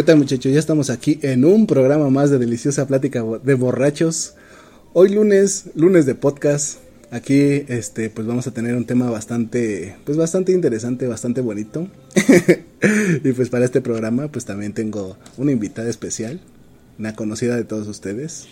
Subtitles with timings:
[0.00, 0.50] ¿Qué tal muchachos?
[0.50, 4.32] Ya estamos aquí en un programa más de deliciosa plática de borrachos.
[4.94, 6.78] Hoy lunes, lunes de podcast.
[7.10, 11.86] Aquí este pues vamos a tener un tema bastante pues bastante interesante, bastante bonito.
[13.24, 16.40] y pues para este programa pues también tengo una invitada especial,
[16.98, 18.46] una conocida de todos ustedes.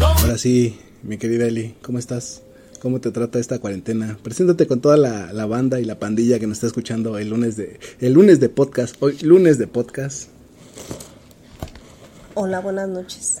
[0.00, 2.42] Ahora sí, mi querida Eli, ¿cómo estás?
[2.80, 4.18] ¿Cómo te trata esta cuarentena?
[4.22, 7.56] Preséntate con toda la, la banda y la pandilla que nos está escuchando el lunes
[7.56, 10.28] de el lunes de podcast, hoy lunes de podcast.
[12.40, 13.38] Hola, buenas noches.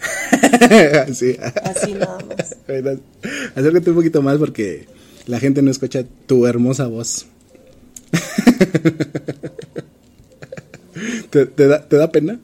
[1.14, 1.36] sí.
[1.62, 2.56] Así nada más.
[2.66, 2.98] Bueno,
[3.54, 4.86] Acércate un poquito más porque
[5.26, 7.26] la gente no escucha tu hermosa voz.
[11.30, 12.40] ¿Te, te da, ¿Te da pena?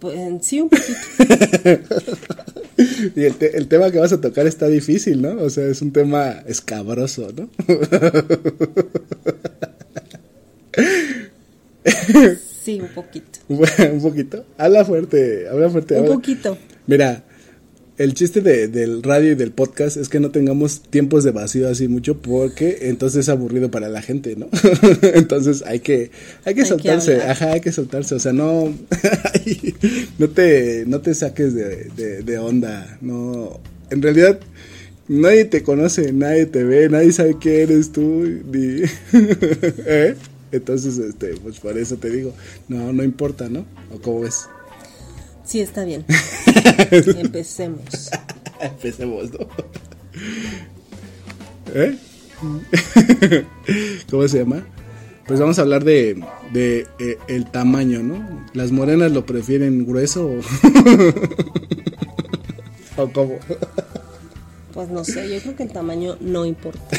[0.00, 0.98] Pues sí, un poquito.
[3.14, 5.40] Y el, te- el tema que vas a tocar está difícil, ¿no?
[5.42, 7.48] O sea, es un tema escabroso, ¿no?
[12.64, 13.29] Sí, un poquito.
[13.92, 14.44] Un poquito.
[14.58, 15.94] Habla fuerte, habla fuerte.
[15.94, 16.14] Un habla.
[16.14, 16.56] poquito.
[16.86, 17.24] Mira,
[17.98, 21.68] el chiste de- del radio y del podcast es que no tengamos tiempos de vacío
[21.68, 24.48] así mucho porque entonces es aburrido para la gente, ¿no?
[25.14, 26.10] entonces hay que
[26.44, 28.72] hay que Hay soltarse, ajá, hay que soltarse, o sea, no
[30.18, 33.60] no te no te saques de, de, de onda, no.
[33.90, 34.38] En realidad
[35.08, 38.82] nadie te conoce, nadie te ve, nadie sabe quién eres tú ni
[39.12, 40.14] ¿Eh?
[40.52, 42.32] Entonces, este, pues por eso te digo,
[42.68, 43.64] no, no importa, ¿no?
[43.94, 44.48] ¿O cómo ves?
[45.44, 46.04] Sí, está bien.
[46.90, 48.10] Empecemos.
[48.60, 49.46] Empecemos, ¿no?
[51.74, 51.98] ¿Eh?
[54.10, 54.64] ¿Cómo se llama?
[55.26, 56.22] Pues vamos a hablar de,
[56.52, 58.46] de eh, el tamaño, ¿no?
[58.52, 60.40] ¿Las morenas lo prefieren grueso o,
[63.02, 63.38] o cómo?
[64.74, 66.96] Pues no sé, yo creo que el tamaño no importa.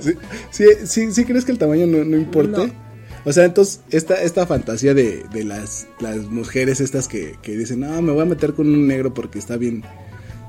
[0.00, 0.12] ¿Sí,
[0.50, 2.66] sí, sí, sí crees que el tamaño no, no importa?
[2.66, 2.89] No.
[3.24, 7.80] O sea, entonces, esta, esta fantasía de, de las, las mujeres estas que, que dicen,
[7.80, 9.82] no, me voy a meter con un negro porque está bien,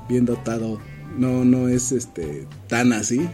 [0.08, 0.80] bien dotado,
[1.18, 3.28] no, no es este tan así,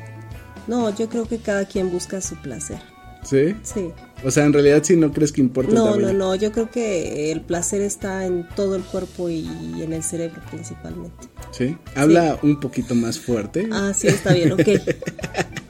[0.66, 2.78] No, yo creo que cada quien busca su placer.
[3.22, 3.54] ¿sí?
[3.62, 3.90] Sí.
[4.24, 7.30] O sea, en realidad sí no crees que importa No, no, no, yo creo que
[7.30, 9.46] el placer está en todo el cuerpo y
[9.80, 11.28] en el cerebro principalmente.
[11.52, 11.76] ¿Sí?
[11.94, 13.68] Habla un poquito más fuerte.
[13.70, 14.60] Ah, sí, está bien, ok.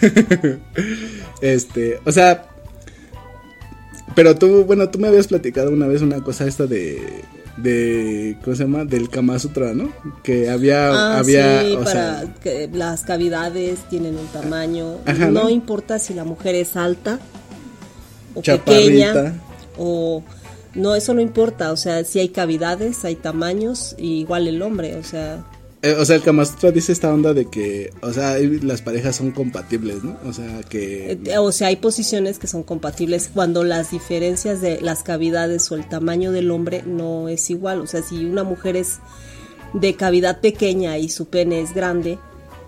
[1.40, 2.46] Este, o sea,
[4.14, 7.22] pero tú, bueno, tú me habías platicado una vez una cosa esta de,
[7.56, 8.84] de, ¿cómo se llama?
[8.84, 9.92] Del Kama Sutra, ¿no?
[10.22, 14.98] Que había, Ah, había, sí, o para sea, que las cavidades tienen un tamaño.
[15.04, 15.50] Ajá, no, ¿no?
[15.50, 17.18] importa si la mujer es alta
[18.34, 19.12] o Chaparrita.
[19.12, 19.34] pequeña
[19.76, 20.22] o
[20.74, 21.72] no, eso no importa.
[21.72, 24.96] O sea, si hay cavidades, hay tamaños, y igual el hombre.
[24.96, 25.44] O sea,
[25.84, 29.16] eh, o sea, el Kama Sutra dice esta onda de que, o sea, las parejas
[29.16, 30.16] son compatibles, ¿no?
[30.24, 31.18] O sea, que...
[31.26, 35.74] eh, o sea, hay posiciones que son compatibles cuando las diferencias de las cavidades o
[35.74, 37.82] el tamaño del hombre no es igual.
[37.82, 39.00] O sea, si una mujer es
[39.74, 42.18] de cavidad pequeña y su pene es grande,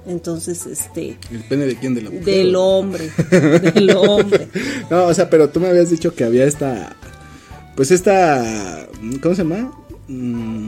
[0.06, 1.94] entonces este ¿El pene de quién?
[1.94, 2.24] De la mujer.
[2.26, 4.48] del hombre, del hombre.
[4.90, 6.94] No, o sea, pero tú me habías dicho que había esta.
[7.76, 8.86] Pues esta.
[9.22, 9.72] ¿Cómo se llama?
[10.06, 10.66] Mm,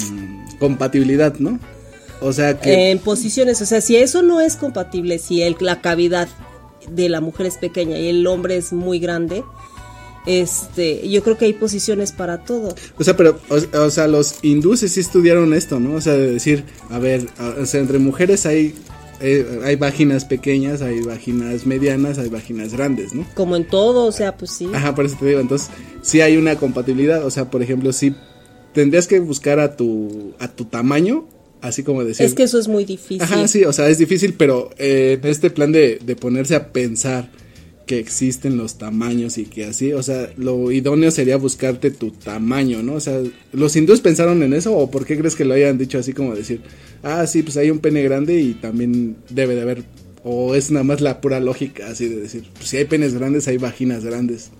[0.59, 1.61] compatibilidad, ¿no?
[2.21, 2.91] O sea que.
[2.91, 6.29] En posiciones, o sea, si eso no es compatible, si el- la cavidad
[6.91, 9.43] de la mujer es pequeña y el hombre es muy grande,
[10.27, 12.75] Este, yo creo que hay posiciones para todo.
[12.99, 15.95] O sea, pero, o, o sea, los hindúes sí estudiaron esto, ¿no?
[15.95, 17.27] O sea, de decir, a ver,
[17.59, 18.75] o sea, entre mujeres hay,
[19.21, 23.25] eh, hay vaginas pequeñas, hay vaginas medianas, hay vaginas grandes, ¿no?
[23.35, 24.69] Como en todo, o sea, pues sí.
[24.75, 25.71] Ajá, por eso te digo, entonces,
[26.03, 28.15] sí hay una compatibilidad, o sea, por ejemplo, sí
[28.75, 31.27] tendrías que buscar a tu, a tu tamaño,
[31.61, 32.27] así como decir...
[32.27, 33.23] Es que eso es muy difícil.
[33.23, 37.31] Ajá, sí, o sea, es difícil, pero eh, este plan de, de ponerse a pensar
[37.89, 42.83] que existen los tamaños y que así, o sea, lo idóneo sería buscarte tu tamaño,
[42.83, 42.95] ¿no?
[42.95, 43.19] O sea,
[43.53, 46.37] ¿los hindúes pensaron en eso o por qué crees que lo hayan dicho así como
[46.37, 46.61] decir,
[47.03, 49.85] ah, sí, pues hay un pene grande y también debe de haber,
[50.23, 53.49] o es nada más la pura lógica así de decir, pues si hay penes grandes,
[53.49, 54.51] hay vaginas grandes.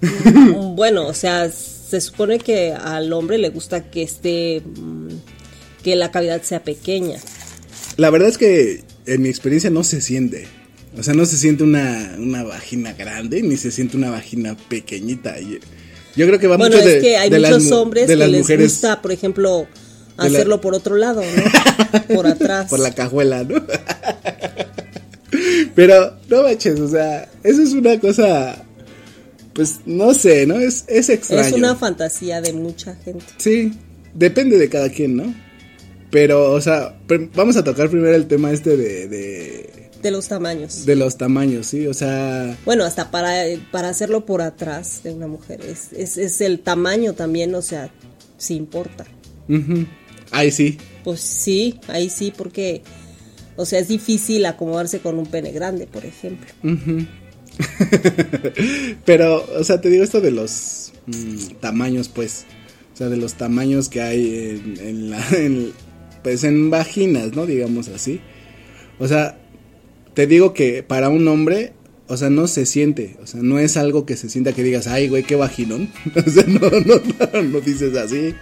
[0.74, 5.08] Bueno, o sea, se supone que al hombre le gusta que esté, mm,
[5.82, 7.18] que la cavidad sea pequeña.
[7.96, 10.46] La verdad es que en mi experiencia no se siente.
[10.98, 15.36] O sea, no se siente una, una vagina grande ni se siente una vagina pequeñita.
[15.40, 18.16] Yo creo que va Bueno, mucho es de, que hay de muchos mu- hombres de
[18.18, 19.66] que les mujeres gusta, por ejemplo,
[20.18, 22.02] la- hacerlo por otro lado, ¿no?
[22.14, 22.68] por atrás.
[22.68, 23.64] por la cajuela, ¿no?
[25.74, 28.62] Pero no manches, o sea, eso es una cosa,
[29.54, 30.60] pues no sé, ¿no?
[30.60, 31.42] Es, es extraño.
[31.46, 33.24] es una fantasía de mucha gente.
[33.38, 33.72] Sí,
[34.12, 35.34] depende de cada quien, ¿no?
[36.12, 36.96] Pero, o sea,
[37.34, 40.84] vamos a tocar primero el tema este de, de, De los tamaños.
[40.86, 41.86] de los tamaños, ¿sí?
[41.88, 43.42] O sea, Bueno, hasta para,
[43.72, 45.62] para hacerlo por atrás de una mujer.
[45.62, 47.90] Es, es, es el tamaño también, o sea,
[48.36, 49.06] sí importa.
[49.48, 49.86] ujú.
[50.30, 50.76] ay, sí.
[51.02, 52.82] Pues sí, ahí sí, porque,
[53.56, 56.46] o sea, es difícil acomodarse con un pene grande, por ejemplo.
[56.62, 57.06] Ujú.
[59.04, 62.44] Pero, o sea, te digo esto de los mm, tamaños, pues.
[62.94, 65.26] O sea, de los tamaños que hay en, en la.
[65.32, 65.72] en-
[66.22, 67.46] pues en vaginas, ¿no?
[67.46, 68.20] Digamos así.
[68.98, 69.38] O sea,
[70.14, 71.72] te digo que para un hombre.
[72.08, 74.86] O sea, no se siente, o sea, no es algo que se sienta que digas,
[74.86, 75.88] ay, güey, qué vaginón.
[76.26, 77.00] O sea, no, no,
[77.32, 78.34] no, no dices así.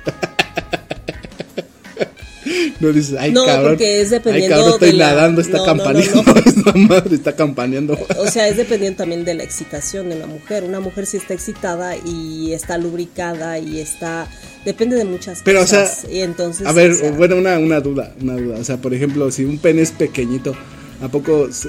[2.81, 3.73] No dices, ay, No, cabrón.
[3.73, 6.23] porque es ay, dependiendo cabrón, estoy de la- nadando, está no, no, no, campaneando.
[6.23, 6.41] no.
[6.51, 7.99] Esta madre está campaneando.
[8.19, 10.65] O sea, es dependiendo también de la excitación de la mujer.
[10.65, 14.29] Una mujer si está excitada y está lubricada y está...
[14.65, 16.07] Depende de muchas Pero, o sea, cosas.
[16.11, 18.57] y entonces, A ver, o sea, bueno, una, una duda, una duda.
[18.59, 20.55] O sea, por ejemplo, si un pene es pequeñito,
[21.03, 21.69] ¿a poco si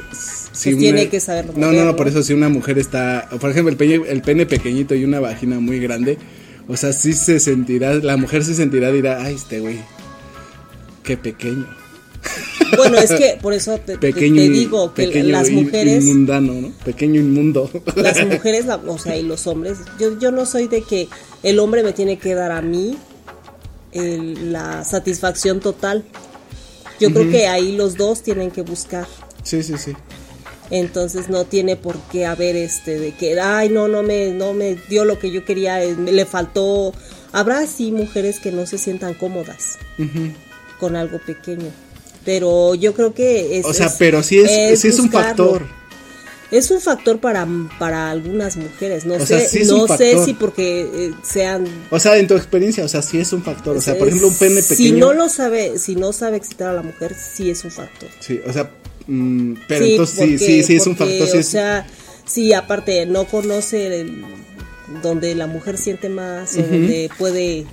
[0.71, 3.49] Pues tiene que saberlo No, no, no, por eso si una mujer está, o por
[3.51, 6.17] ejemplo, el pene, el pene pequeñito y una vagina muy grande,
[6.67, 9.79] o sea, sí se sentirá, la mujer se sentirá, dirá, ay, este güey,
[11.15, 11.67] qué pequeño.
[12.77, 16.03] Bueno, es que por eso te, Pequeño, te digo que pequeño las mujeres...
[16.03, 16.71] Inmundano, ¿no?
[16.85, 17.69] Pequeño inmundo.
[17.95, 21.09] las mujeres, o sea, y los hombres, yo, yo no soy de que
[21.43, 22.95] el hombre me tiene que dar a mí
[23.91, 26.03] el- la satisfacción total.
[26.99, 29.07] Yo creo que ahí los dos tienen que buscar.
[29.43, 29.93] sí, sí, sí.
[30.69, 34.75] Entonces no tiene por qué haber este de que ay no no me no me
[34.87, 36.93] dio lo que yo quería, eh, me- le faltó.
[37.33, 39.77] Habrá sí mujeres que no se sientan cómodas
[40.81, 41.69] con algo pequeño.
[42.25, 45.65] Pero yo creo que es O sea, es- pero sí es, sí es un factor.
[46.51, 47.47] Es un factor para,
[47.79, 51.11] para algunas mujeres, no O sé, sea, sí es un no sé si porque eh,
[51.23, 53.77] sean O sea, en tu experiencia, o sea, sí es un factor.
[53.77, 54.75] O sea, por ejemplo, un pene pequeño.
[54.75, 58.09] Si no lo sabe, si no sabe excitar a la mujer, sí es un factor.
[58.19, 58.69] Sí, o sea,
[59.07, 61.27] mm, pero Sí, entonces sí, porque- sí, sí es un factor.
[61.29, 61.87] Sí o es- sea,
[62.25, 64.25] sí, aparte no conoce el-
[65.01, 67.65] donde la mujer siente más o donde puede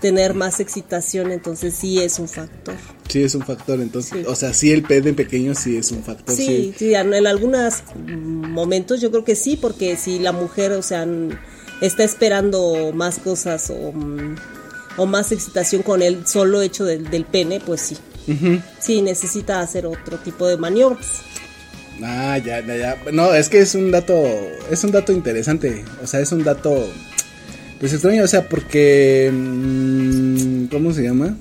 [0.00, 2.74] tener más excitación, entonces sí es un factor.
[3.08, 4.24] Sí, es un factor, entonces, Sí.
[4.26, 6.46] o sea, sí el pene pequeño sí es un factor, sí.
[6.46, 11.06] Sí, sí, en algunos momentos yo creo que sí, porque si la mujer, o sea,
[11.80, 14.36] está esperando más cosas o, mm,
[14.96, 17.96] o más excitación con el solo hecho del, del pene, pues sí.
[18.78, 21.06] Sí, necesita hacer otro tipo de maniobras.
[22.02, 22.96] Ah, ya, ya, ya.
[23.10, 24.14] No, es que es un dato,
[24.70, 26.86] es un dato interesante, o sea, es un dato,
[27.80, 31.36] pues extraño, o sea, porque, mm, ¿cómo se llama?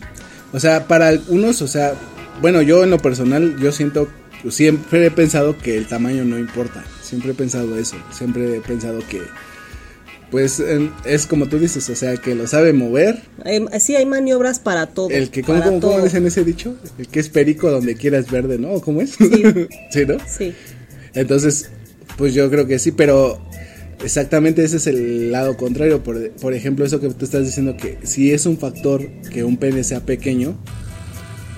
[0.53, 1.93] O sea, para algunos, o sea,
[2.41, 4.07] bueno, yo en lo personal, yo siento,
[4.49, 8.99] siempre he pensado que el tamaño no importa, siempre he pensado eso, siempre he pensado
[9.09, 9.21] que,
[10.29, 10.61] pues,
[11.05, 13.23] es como tú dices, o sea, que lo sabe mover,
[13.79, 15.09] sí, hay maniobras para todo.
[15.09, 16.75] El que, ¿cómo, cómo, dicen ese dicho?
[16.99, 18.73] El que es perico donde quieras verde, ¿no?
[18.73, 19.11] ¿O ¿Cómo es?
[19.11, 19.43] Sí.
[20.07, 20.17] ¿no?
[20.27, 20.53] Sí.
[21.13, 21.71] Entonces,
[22.17, 23.41] pues yo creo que sí, pero
[24.03, 26.03] exactamente ese es el lado contrario.
[26.03, 29.57] Por, por ejemplo, eso que tú estás diciendo que si es un factor que un
[29.57, 30.57] pene sea pequeño,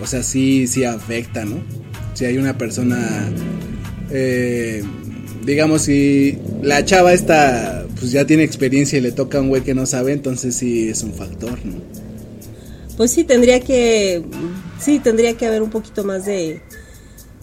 [0.02, 1.62] o sea, sí, sí afecta, ¿no?
[2.14, 3.32] Si hay una persona,
[4.12, 4.84] eh,
[5.46, 9.62] digamos, si la chava está, pues ya tiene experiencia y le toca a un güey
[9.64, 11.76] que no sabe, entonces sí es un factor, ¿no?
[12.98, 14.24] Pues sí, tendría que,
[14.80, 16.62] sí, tendría que haber un poquito más de,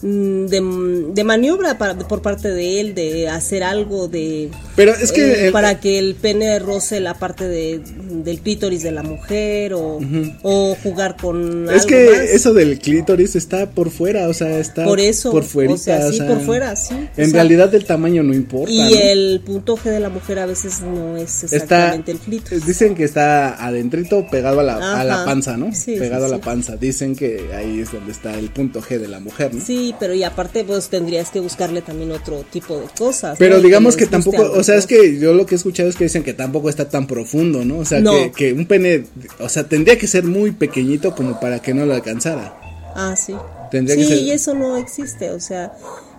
[0.01, 5.21] de, de maniobra para- por parte de él, de hacer algo, de Pero es que
[5.25, 7.81] eh, el- para que el pene roce la parte de,
[8.23, 9.99] del clítoris de la mujer o,
[10.43, 12.19] o jugar con Es algo que más.
[12.29, 16.05] eso del clítoris está por fuera, o sea, está por eso, por fuerita, o sea,
[16.07, 16.93] o sí, sea, por fuera, sí.
[16.93, 18.71] o En sea, realidad el tamaño no importa.
[18.71, 18.99] y ¿no?
[18.99, 22.65] el punto G de la mujer a veces no es está exactamente el clítoris.
[22.65, 25.73] dicen que está adentrito pegado a la, a la panza, ¿no?
[25.73, 26.75] Sí, pegado sí, a la panza.
[26.77, 29.63] Dicen que ahí es donde está el punto G de la mujer, ¿no?
[29.65, 33.37] Sí, pero y aparte pues tendrías que buscarle también otro tipo de cosas.
[33.37, 33.61] Pero ¿no?
[33.63, 36.23] digamos que tampoco, o sea, es que yo lo que he escuchado es que dicen
[36.23, 37.77] que tampoco está tan profundo, ¿no?
[37.79, 38.11] O sea, No.
[38.13, 39.05] que, que un pene,
[39.39, 42.59] o sea, tendría que ser muy pequeñito como para que no lo alcanzara.
[42.95, 43.33] Ah, sí.
[43.71, 45.73] Tendría sí, que ser- y eso no existe, o sea,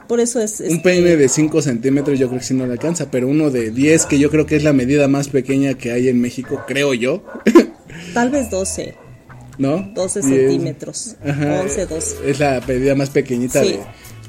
[0.07, 0.61] por eso es...
[0.61, 3.51] Un este, pene de 5 centímetros yo creo que sí no le alcanza, pero uno
[3.51, 6.63] de 10, que yo creo que es la medida más pequeña que hay en México,
[6.67, 7.23] creo yo,
[8.15, 8.95] Tal vez 12,
[9.59, 9.91] ¿no?
[9.95, 12.31] 12 Y es- centímetros, Ajá, 11, 12.
[12.31, 13.79] Es la medida más pequeñita Sí.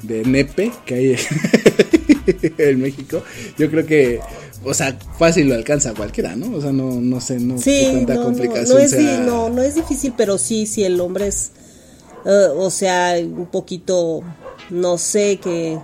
[0.02, 1.16] de, de nepe que hay
[2.58, 3.22] en México.
[3.58, 4.20] Yo creo que,
[4.64, 6.56] o sea, fácil lo alcanza cualquiera, ¿no?
[6.56, 9.20] O sea, no, no sé, no Sí, tanta no, complicación no es, sea.
[9.20, 11.52] no, no es difícil, pero sí, si el hombre es,
[12.24, 14.22] eh, o sea, un poquito,
[14.70, 15.78] no sé, que,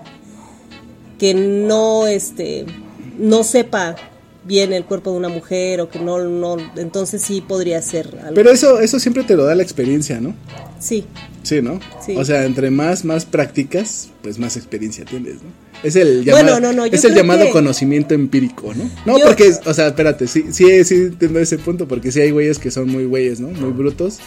[1.18, 2.66] que no, este,
[3.18, 3.96] no sepa
[4.46, 8.34] bien el cuerpo de una mujer o que no, no, entonces sí podría ser algo.
[8.34, 10.34] Pero eso, eso siempre te lo da la experiencia, ¿no?
[10.78, 11.04] sí,
[11.42, 11.78] Sí, ¿no?
[12.04, 12.16] Sí.
[12.16, 15.65] O sea, entre más, más practicas, pues más experiencia tienes, ¿no?
[15.82, 18.90] Es el llamado, Bueno, no, no, yo es el llamado que- conocimiento empírico, ¿no?
[19.04, 22.30] No, Yo- porque, o sea, espérate, sí, sí, sí entiendo ese punto, porque sí hay
[22.30, 23.48] güeyes que son muy güeyes, ¿no?
[23.48, 24.18] Muy brutos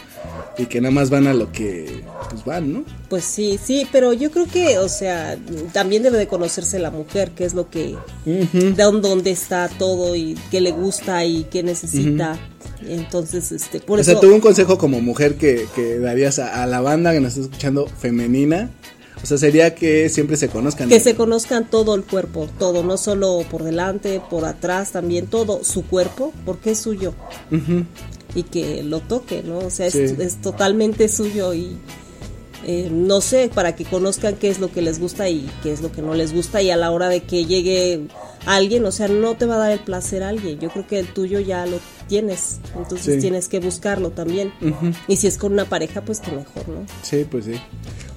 [0.58, 2.84] y que nada más van a lo que, pues van, ¿no?
[3.10, 5.38] Pues sí, sí, pero yo creo que, o sea,
[5.74, 10.16] también debe de conocerse la mujer, qué es lo que, de dónde, dónde está todo
[10.16, 12.38] y qué le gusta y qué necesita.
[12.88, 14.12] Entonces, este, por o eso.
[14.12, 17.34] sea, tuvo un consejo como mujer que, que darías a, a la banda que nos
[17.34, 18.70] está escuchando femenina.
[19.22, 20.88] O sea, sería que siempre se conozcan.
[20.90, 25.64] Que se conozcan todo el cuerpo, todo, no solo por delante, por atrás, también todo
[25.64, 27.14] su cuerpo, porque es suyo.
[28.36, 29.60] Y que lo toque, ¿no?
[29.60, 30.16] O sea, es, Sí.
[30.20, 31.78] es totalmente suyo y
[32.66, 35.82] eh, no sé, para que conozcan qué es lo que les gusta y qué es
[35.82, 38.02] lo que no les gusta y a la hora de que llegue
[38.46, 40.60] alguien, o sea, no te va a dar el placer a alguien.
[40.60, 43.22] Yo creo que el tuyo ya lo tienes, entonces Sí.
[43.22, 44.52] tienes que buscarlo también.
[45.08, 46.86] Y si es con una pareja, pues que mejor, ¿no?
[47.04, 47.54] Sí, pues sí.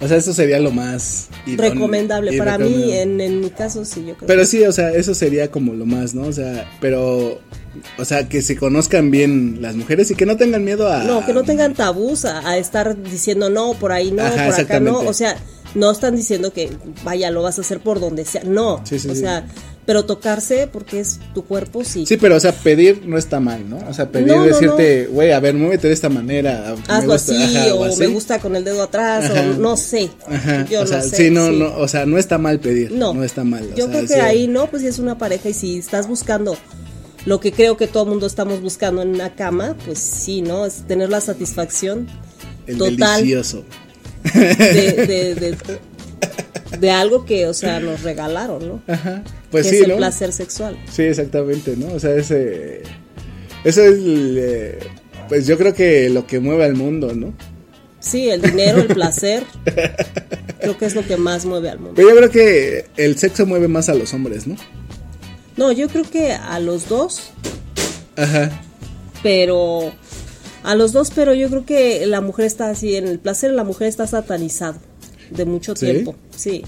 [0.01, 2.37] O sea, eso sería lo más Recomendable.
[2.37, 3.03] Para mí, recomendable.
[3.03, 4.27] en, en mi caso, sí, yo creo.
[4.27, 6.23] Pero que sí, o sea, eso sería como lo más, ¿no?
[6.23, 7.39] O sea, pero,
[7.99, 11.05] o sea, que se conozcan bien las mujeres y que no tengan miedo a...
[11.05, 14.61] No, que no tengan tabús a, a estar diciendo no, por ahí no, Ajá, por
[14.61, 14.99] acá no.
[15.01, 15.37] O sea,
[15.77, 16.71] no están diciendo que
[17.05, 18.43] vaya, lo vas a hacer por donde sea.
[18.45, 18.81] No.
[18.85, 19.21] Sí, sí, o sí.
[19.21, 19.47] sea,
[19.85, 22.07] pero tocarse porque es tu cuerpo, sí.
[22.07, 23.79] Sí, pero, o sea, pedir no está mal, ¿no?
[23.89, 26.75] O sea, pedir, No, decirte, güey, a ver, muévete de esta manera.
[26.89, 27.99] me Hazlo gusta", así, ajá, o así.
[28.01, 29.41] me gusta con el dedo atrás, Ajá.
[29.41, 30.11] o no sé.
[30.29, 31.17] Ajá, Yo o sea, no sé.
[31.17, 31.57] sí, no, sí.
[31.59, 32.93] no, o sea, no está mal pedir.
[32.93, 33.65] No, No, está mal.
[33.73, 34.21] o Yo sea, creo que sí.
[34.21, 36.57] ahí no, pues si es una pareja y si estás buscando
[37.25, 40.65] lo que creo que todo mundo estamos buscando en una cama, pues sí, ¿no?
[40.67, 42.07] Es tener la satisfacción
[42.67, 43.65] El total delicioso.
[44.35, 44.41] de,
[45.07, 45.57] de, de,
[46.79, 48.83] de algo que, o sea, nos regalaron, ¿no?
[48.87, 49.23] Ajá.
[49.51, 49.97] Pues que sí, es el ¿no?
[49.99, 50.79] placer sexual.
[50.91, 51.93] Sí, exactamente, ¿no?
[51.93, 52.83] O sea, ese...
[53.65, 54.79] Eso es, el, eh,
[55.29, 57.33] pues yo creo que lo que mueve al mundo, ¿no?
[58.01, 59.45] Sí, el dinero, el placer,
[60.61, 61.95] creo que es lo que más mueve al mundo.
[61.95, 64.57] Pero yo creo que el sexo mueve más a los hombres, ¿no?
[65.57, 67.31] No, yo creo que a los dos,
[68.17, 68.51] Ajá.
[69.23, 69.93] pero
[70.65, 73.63] a los dos, pero yo creo que la mujer está así, en el placer la
[73.63, 74.81] mujer está satanizado
[75.33, 75.87] de mucho ¿Sí?
[75.87, 76.15] tiempo.
[76.37, 76.65] Sí.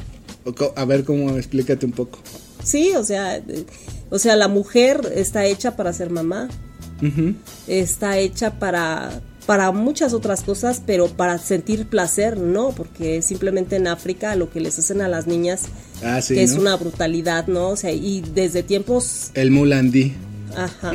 [0.76, 2.18] A ver cómo, explícate un poco.
[2.62, 3.42] Sí, o sea,
[4.10, 6.48] o sea, la mujer está hecha para ser mamá,
[7.66, 13.86] está hecha para para muchas otras cosas, pero para sentir placer no, porque simplemente en
[13.86, 15.64] África lo que les hacen a las niñas
[16.02, 17.68] Ah, sí, que es una brutalidad, ¿no?
[17.68, 20.14] O sea, y desde tiempos El Mulandí,
[20.56, 20.92] ajá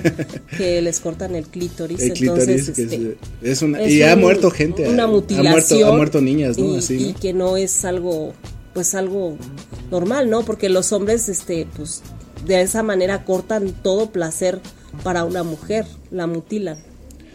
[0.56, 3.82] que les cortan el clítoris, el clítoris, entonces que este, es, es una...
[3.82, 4.88] es y ha muerto gente.
[4.88, 6.74] una mutilación Ha muerto, ha muerto niñas, ¿no?
[6.74, 7.20] y, Así, y ¿no?
[7.20, 8.34] que no es algo
[8.74, 9.36] pues algo
[9.90, 12.02] normal no porque los hombres este pues
[12.46, 14.60] de esa manera cortan todo placer
[15.02, 16.78] para una mujer la mutilan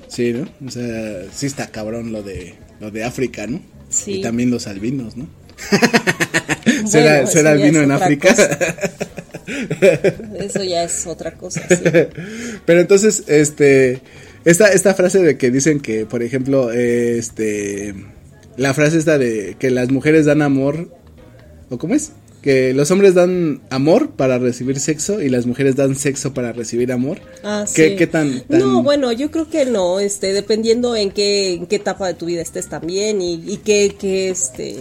[0.07, 0.47] Sí, ¿no?
[0.65, 3.61] O sea, sí está cabrón lo de, lo de África, ¿no?
[3.89, 4.15] Sí.
[4.15, 5.27] Y también los albinos, ¿no?
[6.91, 8.35] Bueno, ¿Será, albino en África?
[10.39, 11.75] eso ya es otra cosa sí.
[12.65, 14.01] Pero entonces, este,
[14.45, 17.93] esta, esta frase de que dicen que, por ejemplo, este,
[18.57, 20.89] la frase esta de que las mujeres dan amor,
[21.69, 22.11] ¿o cómo es?
[22.41, 26.91] Que los hombres dan amor para recibir sexo y las mujeres dan sexo para recibir
[26.91, 27.19] amor.
[27.43, 27.95] Ah, ¿Qué, sí.
[27.97, 31.77] qué tan, tan- No, bueno, yo creo que no, este, dependiendo en qué, en qué
[31.77, 34.77] etapa de tu vida estés también y, y qué, qué, este,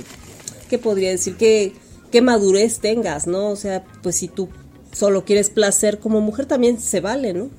[0.69, 1.35] ¿qué podría decir?
[1.37, 1.73] ¿Qué,
[2.11, 3.51] qué madurez tengas, ¿no?
[3.51, 4.49] O sea, pues si tú
[4.93, 7.51] solo quieres placer como mujer también se vale, ¿no?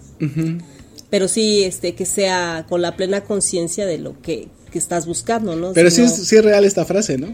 [1.10, 5.56] Pero sí, este, que sea con la plena conciencia de lo que, que estás buscando,
[5.56, 5.72] ¿no?
[5.74, 7.34] Pero Si sí, no- es, sí es real esta frase, ¿no?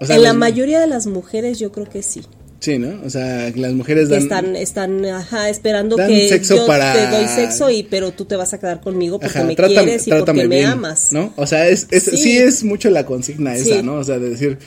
[0.00, 2.22] O sea, en la mayoría de las mujeres yo creo que sí.
[2.60, 3.00] Sí, ¿no?
[3.04, 4.20] O sea, las mujeres dan...
[4.22, 8.24] están, están, ajá, esperando Dan que sexo yo para- te doy sexo y pero tú
[8.24, 11.12] te vas a quedar conmigo porque Ajá, me trátame- quieres y porque me amas.
[11.12, 11.32] ¿no?
[11.36, 12.16] O sea, es, es- sí.
[12.16, 12.36] Sí.
[12.38, 13.82] es mucho la consigna esa, Sí.
[13.82, 13.94] ¿no?
[13.94, 14.58] O sea, de decir,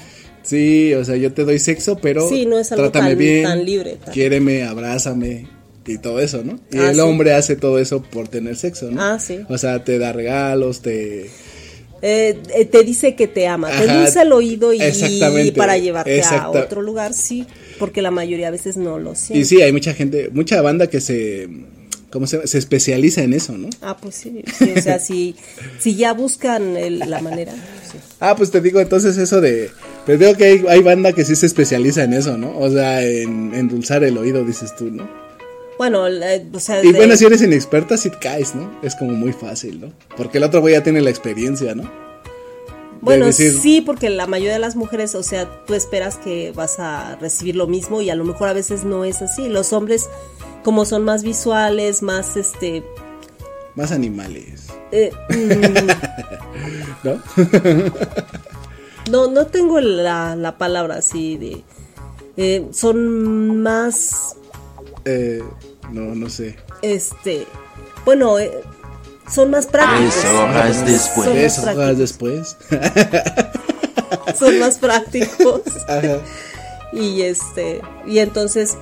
[0.44, 3.44] sí, o sea, yo te doy sexo, pero Sí, no es algo trátame tan- bien,
[3.44, 5.48] tan libre, tan- quiéreme, abrázame
[5.86, 6.60] y todo eso, ¿no?
[6.72, 7.02] Y Ah, el sí.
[7.02, 9.02] hombre hace todo eso por tener sexo, ¿no?
[9.02, 9.40] Ah, sí.
[9.50, 11.30] O sea, te da regalos, te...
[12.04, 14.80] Eh, eh, te dice que te ama, te endulza el oído y,
[15.56, 17.46] para llevarte a otro lugar, sí,
[17.78, 19.40] porque la mayoría a veces no lo siente.
[19.42, 21.48] Y sí, hay mucha gente, mucha banda que se...
[22.12, 22.48] ¿Cómo se llama?
[22.48, 23.70] Se especializa en eso, ¿no?
[23.82, 25.36] Ah, pues sí, sí, o sea, si,
[25.80, 27.98] si ya buscan el- la manera, sí.
[28.20, 29.70] Ah, pues te digo entonces eso de...
[30.06, 32.58] Pues veo que hay, hay banda que sí se especializa en eso, ¿no?
[32.58, 35.08] O sea, en endulzar el oído, dices tú, ¿no?
[35.78, 36.04] Bueno,
[36.54, 38.72] o sea, Y de- bueno, si eres inexperta, si caes, ¿no?
[38.84, 39.92] Es como muy fácil, ¿no?
[40.18, 41.90] Porque el otro güey ya tiene la experiencia, ¿no?
[43.02, 46.80] Bueno, decir- sí, porque la mayoría de las mujeres, o sea, tú esperas que vas
[46.80, 49.50] a recibir lo mismo y a lo mejor a veces no es así.
[49.50, 50.08] Los hombres,
[50.64, 52.84] como son más visuales, más este...
[53.74, 55.88] Más animales, eh, mm,
[57.08, 57.24] ¿no?
[59.12, 61.64] no, no tengo la, la palabra así de...
[62.38, 64.36] eh, son más,
[65.06, 65.44] Eh,
[65.92, 66.56] no, no sé.
[66.82, 67.46] este...
[68.06, 68.52] Bueno, eh,
[69.30, 70.16] son más prácticos.
[70.16, 71.26] Tres horas después.
[71.26, 71.98] Son más Tres horas prácticos.
[71.98, 72.58] después.
[74.40, 75.62] Son más prácticos.
[75.88, 76.18] Ajá.
[76.94, 78.76] y este y entonces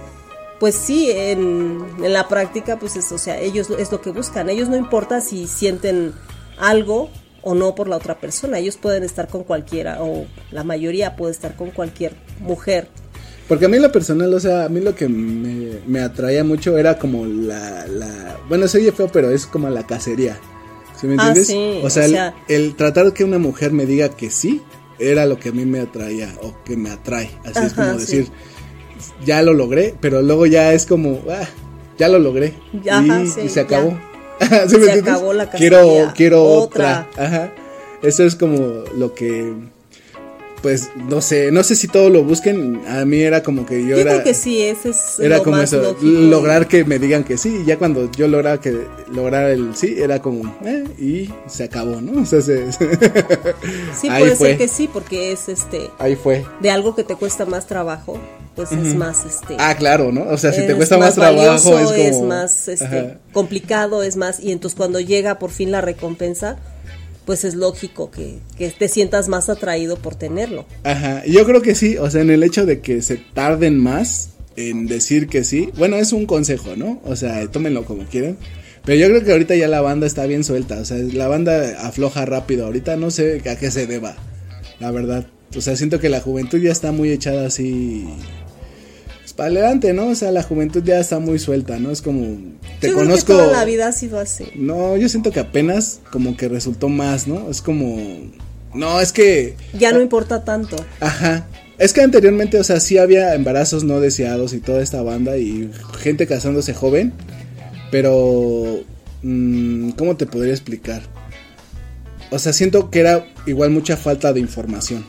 [0.59, 4.49] pues sí en, en la práctica pues es o sea ellos es lo que buscan
[4.49, 6.13] ellos no importa si sienten
[6.57, 7.09] algo
[7.41, 11.31] o no por la otra persona ellos pueden estar con cualquiera o la mayoría puede
[11.31, 12.87] estar con cualquier mujer
[13.47, 16.77] Porque a mí lo personal, o sea, a mí lo que me, me atraía mucho
[16.77, 18.37] era como la, la...
[18.47, 20.37] Bueno, se oye feo, pero es como la cacería.
[20.99, 21.47] ¿Sí me Ah, entiendes?
[21.47, 24.61] sí, o sea, o el- sea- el, tratar que una mujer me diga que sí,
[24.99, 27.31] era lo que a mí me atraía o que me atrae.
[27.43, 28.17] Así es como sí.
[28.17, 28.27] decir,
[29.25, 31.47] ya lo logré, pero luego ya es como, ah,
[31.97, 32.53] ya lo logré.
[32.89, 33.67] Ajá, y, sí, y se ya.
[34.39, 34.67] Acabó.
[34.69, 37.07] ¿Sí me Se acabó la Quiero, quiero otra.
[37.11, 37.25] Otra.
[37.25, 37.51] Ajá.
[38.01, 39.53] Eso es como lo que
[40.61, 43.89] pues no sé, no sé si todo lo busquen, a mí era como que yo,
[43.89, 46.05] yo era creo que sí ese es era lo como más eso, lógico.
[46.05, 49.95] lograr que me digan que sí, y ya cuando yo lograba que lograr el sí,
[49.97, 52.21] era como eh, y se acabó, ¿no?
[52.21, 52.71] O sea, se-
[53.99, 54.47] sí ahí puede fue.
[54.49, 56.45] ser que sí porque es este ahí fue.
[56.61, 58.19] de algo que te cuesta más trabajo
[58.55, 60.23] pues es más este Ah, claro, ¿no?
[60.29, 61.37] O sea, si te es cuesta más, trabajo
[61.71, 65.79] valioso, es como más este, complicado, es más, y entonces cuando llega por fin la
[65.79, 66.57] recompensa,
[67.29, 70.65] pues es lógico que, que te sientas más atraído por tenerlo.
[70.83, 74.31] Ajá, yo creo que sí, o sea, en el hecho de que se tarden más
[74.55, 76.99] en decir que sí, bueno, es un consejo, ¿no?
[77.05, 78.35] O sea, tómenlo como quieran.
[78.83, 81.85] Pero yo creo que ahorita ya la banda está bien suelta, o sea, la banda
[81.87, 84.15] afloja rápido, ahorita no sé a qué se deba,
[84.79, 85.27] la verdad.
[85.55, 88.07] O sea, siento que la juventud ya está muy echada así...
[89.29, 90.07] pues, para adelante, ¿no?
[90.07, 91.91] O sea, la juventud ya está muy suelta, ¿no?
[91.91, 92.37] Es como...
[92.79, 93.25] Te Yo conozco...
[93.25, 94.47] creo que toda la vida ha sido así.
[94.55, 97.49] No, yo siento que apenas como que resultó más, ¿no?
[97.49, 97.97] Es como...
[98.73, 99.55] No, es que...
[99.77, 100.77] Ya no importa tanto.
[100.99, 101.47] Ajá.
[101.77, 105.69] Es que anteriormente, o sea, sí había embarazos no deseados y toda esta banda y
[105.99, 107.13] gente casándose joven,
[107.91, 108.81] pero...
[109.21, 111.03] mm, ¿Cómo te podría explicar?
[112.31, 115.05] O sea, siento que era igual mucha falta de información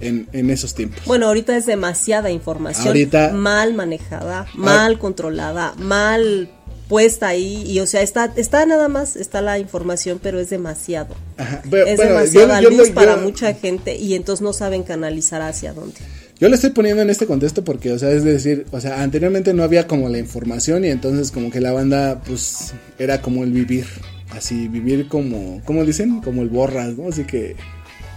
[0.00, 1.02] en, en esos tiempos.
[1.06, 6.50] Bueno, ahorita es demasiada información Ahorita- mal manejada, mal controlada, mal
[6.88, 11.14] puesta ahí y o sea, está está nada más está la información, pero es demasiado.
[11.36, 11.62] Ajá.
[11.68, 14.52] Pero, es bueno, demasiada yo- yo luz lo- para yo- mucha gente y entonces no
[14.52, 15.96] saben canalizar hacia dónde.
[16.38, 19.54] Yo lo estoy poniendo en este contexto porque, o sea, es decir, o sea, anteriormente
[19.54, 23.52] no había como la información y entonces como que la banda, pues, era como el
[23.52, 23.86] vivir,
[24.32, 26.20] así, vivir como, ¿cómo dicen?
[26.20, 27.08] Como el borras, ¿no?
[27.08, 27.56] Así que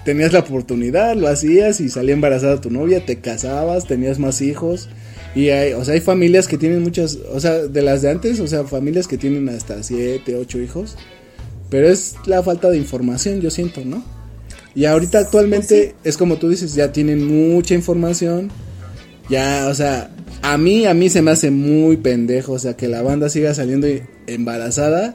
[0.09, 4.89] tenías la oportunidad, lo hacías y salía embarazada tu novia, te casabas, tenías más hijos
[5.35, 8.39] y hay, o sea, hay familias que tienen muchas, o sea, de las de antes,
[8.39, 10.95] o sea, familias que tienen hasta siete, ocho hijos,
[11.69, 14.03] pero es la falta de información, yo siento, ¿no?
[14.73, 18.49] Y ahorita actualmente es como tú dices, ya tienen mucha información.
[19.29, 20.09] Ya, o sea,
[20.41, 23.53] a mí, a mí se me hace muy pendejo, o sea, que la banda siga
[23.53, 23.85] saliendo
[24.25, 25.13] embarazada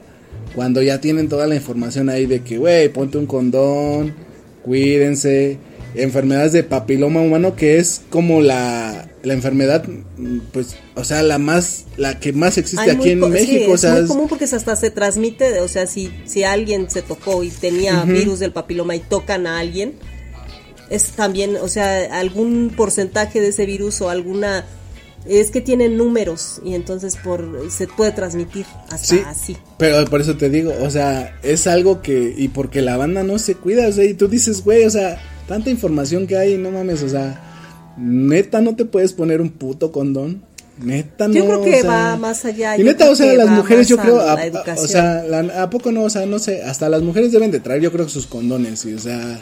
[0.55, 4.13] cuando ya tienen toda la información ahí de que, güey, ponte un condón,
[4.65, 5.59] cuídense,
[5.93, 9.85] enfermedades de papiloma humano, que es como la, la enfermedad,
[10.51, 14.07] pues, o sea, la más, la que más existe aquí en sí, México, es muy
[14.07, 18.39] común porque hasta se transmite, o sea, si, si alguien se tocó y tenía virus
[18.39, 19.93] del papiloma y tocan a alguien,
[20.89, 24.65] es también, o sea, algún porcentaje de ese virus o alguna
[25.27, 29.57] es que tienen números y entonces por se puede transmitir hasta Sí, así.
[29.77, 33.39] pero por eso te digo, o sea, es algo que, y porque la banda no
[33.39, 36.71] se cuida, o sea, y tú dices, güey, o sea, tanta información que hay, no
[36.71, 37.41] mames, o sea,
[37.97, 40.43] neta no te puedes poner un puto condón,
[40.81, 41.33] neta no.
[41.33, 43.97] Yo creo que o sea, va más allá, Y neta, o sea, las mujeres, yo
[43.97, 46.03] creo, a a- la a- o sea, la- ¿a poco no?
[46.03, 48.93] O sea, no sé, hasta las mujeres deben de traer, yo creo, sus condones, y,
[48.93, 49.39] o sea,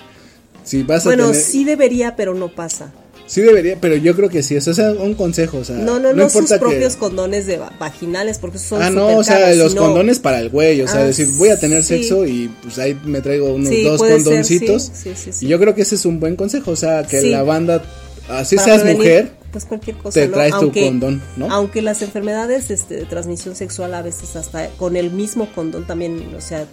[0.63, 1.41] si vas a Bueno, tener...
[1.41, 2.93] sí debería, pero no pasa.
[3.33, 6.13] Sí debería, pero yo creo que sí, eso es un consejo, o sea, No, no,
[6.13, 9.39] no, sus importa que- propios condones de va- vaginales porque son Ah, no, o sea,
[9.39, 11.97] caros, los sino- condones para el güey, o sea, Ah, decir, voy a tener sí.
[11.97, 14.83] sexo y pues ahí me traigo unos Sí, dos puede ser, condoncitos.
[14.83, 15.45] sí, sí, sí, sí.
[15.47, 17.81] Y yo creo que ese es un buen consejo, o sea, que la banda,
[18.29, 20.33] así para seas prevenir, mujer, pues cualquier cosa, te ¿no?
[20.33, 21.51] traes tu aunque, condón, ¿no?
[21.51, 26.35] Aunque las enfermedades este, de transmisión sexual a veces hasta con el mismo condón también,
[26.37, 26.67] o sea,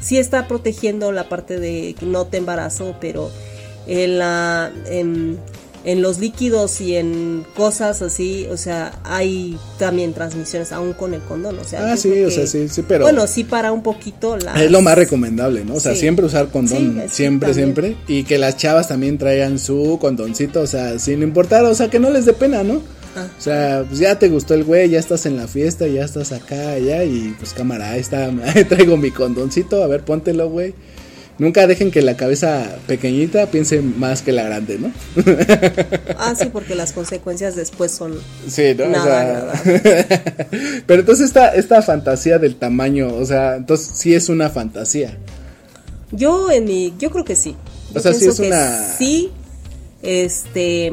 [0.00, 3.30] sí está protegiendo la parte de que no te embarazo, pero
[3.86, 5.38] en la en,
[5.84, 11.20] en los líquidos y en cosas así, o sea, hay también transmisiones aún con el
[11.20, 14.36] condón, o sea, Ah, sí, o sea, sí, sí, pero- bueno, sí para un poquito
[14.38, 15.74] la es lo más recomendable, ¿no?
[15.74, 16.00] O sea, Sí.
[16.00, 17.96] siempre usar condón, Sí, siempre, siempre.
[18.08, 21.98] Y que las chavas también traigan su condoncito, o sea, sin importar, o sea, que
[21.98, 22.80] no les dé pena, ¿no?
[23.16, 23.26] Ah.
[23.38, 26.32] O sea, pues ya te gustó el güey, ya estás en la fiesta, ya estás
[26.32, 28.28] acá, allá, y pues cámara, ahí está,
[28.68, 30.74] traigo mi condoncito, a ver, póntelo, güey.
[31.38, 34.92] Nunca dejen que la cabeza pequeñita piense más que la grande, ¿no?
[36.16, 38.14] Ah, sí, porque las consecuencias después son
[38.48, 38.84] Sí, ¿no?
[38.84, 39.52] O Nada
[40.86, 45.18] Pero entonces esta, esta fantasía del tamaño, o sea, entonces sí es una fantasía.
[46.12, 47.56] Yo en mi, yo creo que sí.
[47.92, 49.30] Yo O sea, sí es una- Sí,
[50.02, 50.92] este,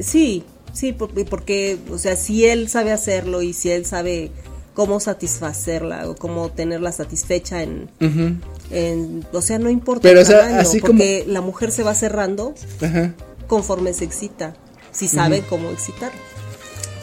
[0.00, 4.30] sí, sí, por- porque, o sea, si él sabe hacerlo y si él sabe
[4.78, 7.90] cómo satisfacerla o cómo tenerla satisfecha en,
[8.70, 11.82] en o sea, no importa Pero, el o sea, tamaño, así porque la mujer se
[11.82, 13.12] va cerrando Ajá.
[13.48, 14.54] conforme se excita,
[14.92, 16.12] si sabe cómo excitar.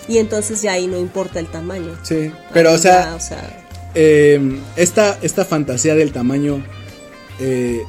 [0.08, 1.98] Y entonces ya ahí no importa el tamaño.
[2.04, 6.64] Sí, pero Ahí o sea, ya, o sea, eh, esta, esta fantasía del tamaño,
[7.42, 7.82] eh,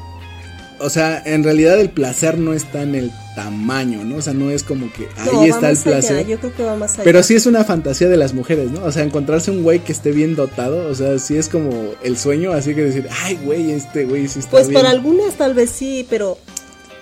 [0.81, 4.16] o sea, en realidad el placer no está en el tamaño, ¿no?
[4.16, 6.27] O sea, no es como que ahí no, está el allá, placer.
[6.27, 7.05] Yo creo que va más allá.
[7.05, 8.83] Pero sí es una fantasía de las mujeres, ¿no?
[8.85, 11.70] O sea, encontrarse un güey que esté bien dotado, o sea, sí es como
[12.03, 14.81] el sueño, así que decir, ay, güey, este güey sí está Pues bien.
[14.81, 16.38] para algunas tal vez sí, pero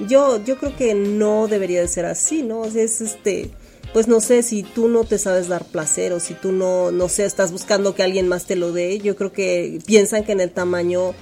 [0.09, 2.61] yo yo creo que no debería de ser así, ¿no?
[2.61, 3.51] O sea, es este
[3.93, 7.09] pues no sé si tú no te sabes dar placer o si tú no no
[7.09, 10.41] sé, estás buscando que alguien más te lo dé, yo creo que piensan que en
[10.41, 11.15] el tamaño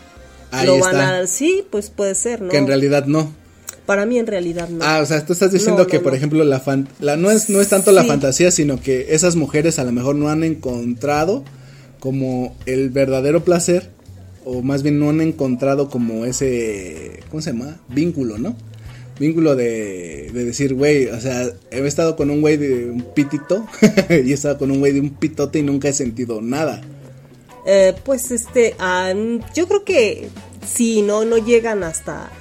[0.50, 1.18] Ahí lo van está.
[1.18, 2.48] a sí, pues puede ser, ¿no?
[2.48, 3.41] Que en realidad no.
[3.86, 4.84] Para mí en realidad no.
[4.84, 6.16] Ah, o sea, tú estás diciendo No, que, no, por no.
[6.16, 8.08] ejemplo, la, fan- la no es no es tanto la Sí.
[8.08, 11.44] fantasía, sino que esas mujeres a lo mejor no han encontrado
[12.00, 13.90] como el verdadero placer
[14.44, 17.76] o más bien no han encontrado como ese ¿cómo se llama?
[17.88, 18.56] vínculo, ¿no?
[19.20, 23.66] Vínculo de, de decir, güey, o sea, he estado con un güey de un pitito
[24.10, 26.80] y he estado con un güey de un pitote y nunca he sentido nada.
[27.66, 29.12] Eh, pues este, ah,
[29.54, 30.28] yo creo que
[30.66, 32.32] sí, no, no llegan hasta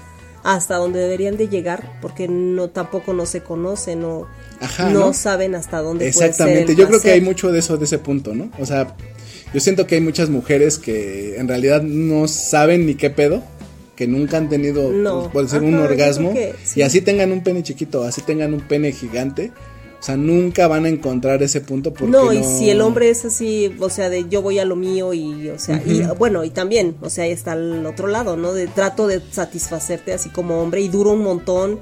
[0.44, 4.28] hasta donde deberían de llegar, porque no tampoco no se conocen, no,
[4.60, 5.14] Ajá, no, ¿no?
[5.14, 7.86] saben hasta dónde puede ser Exactamente, el yo creo que hay mucho de eso, de
[7.86, 8.50] ese punto, ¿no?
[8.60, 8.96] O sea,
[9.54, 13.44] yo siento que hay muchas mujeres que en realidad no saben ni qué pedo,
[13.96, 15.20] que nunca han tenido, No.
[15.22, 16.80] pues, puede ser Ajá, un orgasmo, creo que sí.
[16.80, 19.52] y así tengan un pene chiquito, así tengan un pene gigante,
[20.02, 23.12] o sea, nunca van a encontrar ese punto porque no, no, y si el hombre
[23.12, 26.44] es así, o sea, de yo voy a lo mío y, o sea, y bueno,
[26.44, 28.52] y también, o sea, ahí está el otro lado, ¿no?
[28.52, 31.80] De trato de satisfacerte así como hombre y duro un montón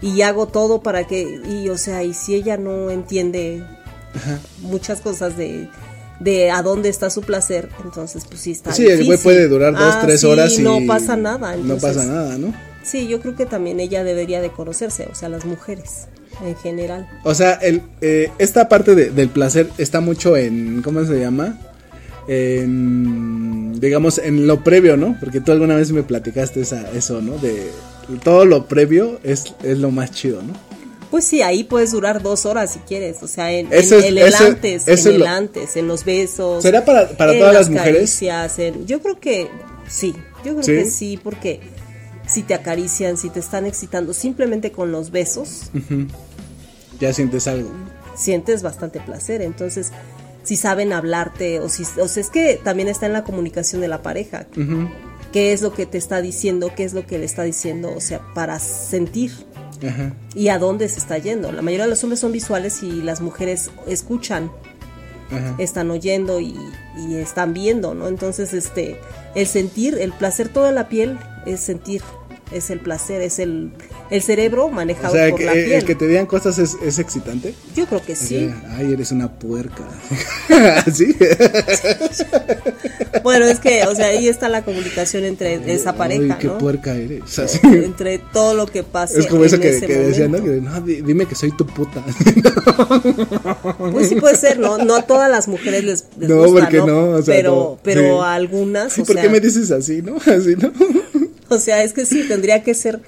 [0.00, 3.64] y hago todo para que, y o sea, y si ella no entiende
[4.60, 5.68] muchas cosas de
[6.20, 9.72] de a dónde está su placer, entonces pues sí está Sí, el güey puede durar
[9.72, 11.56] dos, Ah, tres sí, horas y no pasa nada.
[11.56, 12.52] no pasa nada, ¿no?
[12.84, 16.06] Sí, yo creo que también ella debería de conocerse, o sea, las mujeres
[16.44, 17.08] en general.
[17.24, 21.58] O sea, el, eh, esta parte de- del placer está mucho en, ¿cómo se llama?
[22.28, 25.16] En, digamos, en lo previo, ¿no?
[25.20, 27.36] Porque tú alguna vez me platicaste esa, eso, ¿no?
[27.38, 27.70] De
[28.24, 30.52] todo lo previo es, es lo más chido, ¿no?
[31.10, 34.06] Pues sí, ahí puedes durar dos horas si quieres, o sea, en, Eso en es-
[34.06, 36.62] el eso- antes, eso en el lo- antes, en los besos.
[36.62, 37.94] ¿Será para- para en todas las mujeres?
[37.96, 39.48] caricias, en- yo creo que
[39.88, 40.72] sí, yo creo ¿Sí?
[40.72, 41.60] que sí, porque
[42.28, 45.62] si te acarician, si te están excitando, simplemente con los besos,
[47.00, 47.70] Ya sientes algo.
[48.14, 49.40] sientes bastante placer.
[49.42, 49.92] Entonces,
[50.42, 53.88] si saben hablarte, o si, o sea, es que también está en la comunicación de
[53.88, 54.46] la pareja.
[55.32, 56.72] ¿Qué es lo que te está diciendo?
[56.74, 57.92] ¿Qué es lo que le está diciendo?
[57.96, 59.32] O sea, para sentir
[60.34, 61.52] y a dónde se está yendo.
[61.52, 64.50] La mayoría de los hombres son visuales y las mujeres escuchan,
[65.58, 66.54] están oyendo y,
[67.08, 68.08] y están viendo, ¿no?
[68.08, 68.96] Entonces, este,
[69.34, 72.02] el sentir, el placer toda la piel es sentir
[72.52, 73.70] es el placer, es el,
[74.10, 75.72] el cerebro O manejado sea, por que, la eh, piel.
[75.78, 77.54] el que te digan cosas es, es excitante.
[77.76, 78.50] Yo creo que sí.
[78.76, 79.84] Ay, eres una puerca.
[80.92, 81.16] ¿Sí?
[83.24, 86.58] Bueno, es que, o sea, ahí está la comunicación entre esa pareja, Ay, qué ¿no?
[86.58, 87.38] puerca eres.
[87.38, 87.58] Así.
[87.64, 89.18] Entre todo lo que pasa.
[89.18, 90.42] Es como eso que, ese que decían, ¿no?
[90.42, 92.02] Que, no, di- dime que soy tu puta.
[93.92, 94.78] Pues sí puede ser, ¿no?
[94.78, 97.78] No a todas las mujeres les, les No, gusta, porque no, o sea, pero, no,
[97.82, 98.08] pero sí.
[98.24, 100.16] a algunas, o ¿Por sea, qué me dices así, no?
[100.16, 100.72] Así, ¿no?
[101.54, 103.00] o sea, es que sí, tendría que ser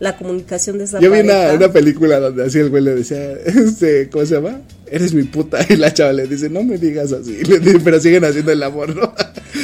[0.00, 3.32] la comunicación de esa Yo vi una, una película donde así el güey le decía,
[3.46, 4.60] este, ¿cómo se llama?
[4.86, 5.64] Eres mi puta.
[5.68, 7.42] Y la chava le dice, no me digas así.
[7.44, 9.14] Le dice, pero siguen haciendo el amor, ¿no?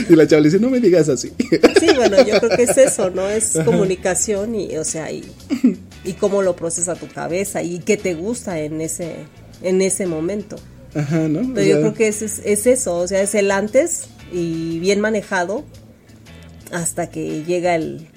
[0.08, 1.32] Y la chava le dice, no me digas así.
[1.78, 3.28] Sí, bueno, yo creo que es eso, ¿no?
[3.28, 5.24] Es comunicación y, o sea, y,
[6.04, 9.14] y cómo lo procesa tu cabeza y qué te gusta en ese,
[9.62, 10.56] en ese momento.
[10.94, 11.40] Ajá, ¿no?
[11.40, 14.04] O Pero yo sea, creo que es, es, es eso, o sea, es el antes
[14.32, 15.64] y bien manejado
[16.72, 18.08] hasta que llega el,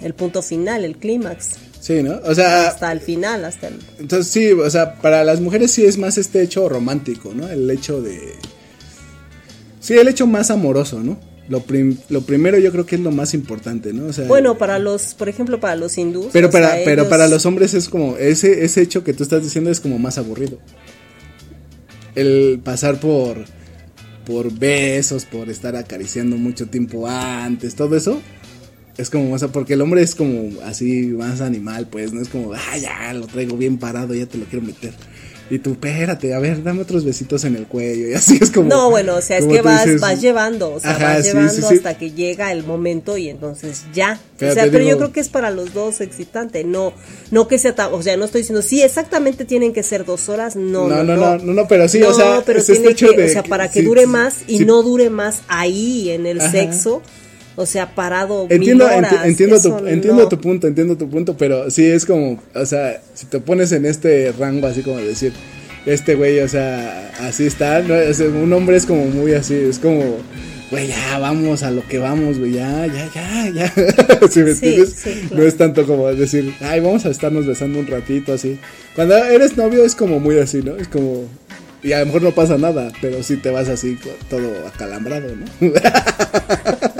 [0.00, 2.20] el punto final, el clímax, Sí, ¿no?
[2.24, 3.74] O sea, hasta el final, hasta el...
[3.98, 7.48] entonces sí, o sea, para las mujeres sí es más este hecho romántico, ¿no?
[7.48, 8.34] El hecho de...
[9.80, 11.18] Sí, el hecho más amoroso, ¿no?
[11.48, 14.06] Lo, prim- lo primero yo creo que es lo más importante, ¿no?
[14.06, 16.26] O sea, Bueno, para los, por ejemplo, para los hindús.
[16.32, 19.24] Pero para, sea, pero ellos- para los hombres es como, ese, ese hecho que tú
[19.24, 20.58] estás diciendo es como más aburrido.
[22.14, 23.38] El pasar por,
[24.24, 28.20] por besos, por estar acariciando mucho tiempo antes, todo eso,
[28.98, 32.52] es como más, porque el hombre es como así, más animal, pues, no es como,
[32.52, 34.92] ah, ya, lo traigo bien parado, ya te lo quiero meter.
[35.50, 38.68] Y tú, espérate, a ver, dame otros besitos en el cuello, y así es como...
[38.70, 41.30] No, bueno, o sea, es que vas, dices, vas llevando, o sea, Ajá, vas sí,
[41.32, 41.74] llevando sí, sí.
[41.74, 44.18] hasta que llega el momento y entonces ya.
[44.36, 46.94] O sea, pero digo- yo creo que es para los dos excitante, no,
[47.30, 50.56] no que sea, o sea, no estoy diciendo, sí, exactamente tienen que ser dos horas,
[50.56, 52.92] no, No, no, no, no, no, no, pero sí, o sea, pero es este tiene
[52.92, 56.24] hecho que, de o sea, para que dure más y no dure más ahí en
[56.26, 56.50] el Ajá.
[56.50, 57.02] sexo,
[57.56, 61.70] o sea, parado Entiendo, mil enti- horas, entiendo, tu, entiendo punto, entiendo tu punto, pero
[61.70, 65.32] sí es como, o sea, si te pones en este rango así como decir,
[65.86, 67.94] este güey, o sea, así está, ¿no?
[67.94, 70.02] O sea, un hombre es como muy así, es como,
[70.70, 73.72] güey, ya vamos a lo que vamos, güey, ya, ya, ya, ya,
[74.30, 74.94] ¿Sí me Sí, entiendes?
[74.96, 78.58] sí, No es tanto como decir, ay, vamos a estarnos besando un ratito así.
[78.94, 80.76] Cuando eres novio es como muy así, ¿no?
[80.76, 81.24] Es como,
[81.82, 83.98] y a lo mejor no pasa nada, pero sí te vas así
[84.30, 85.72] todo acalambrado, ¿no?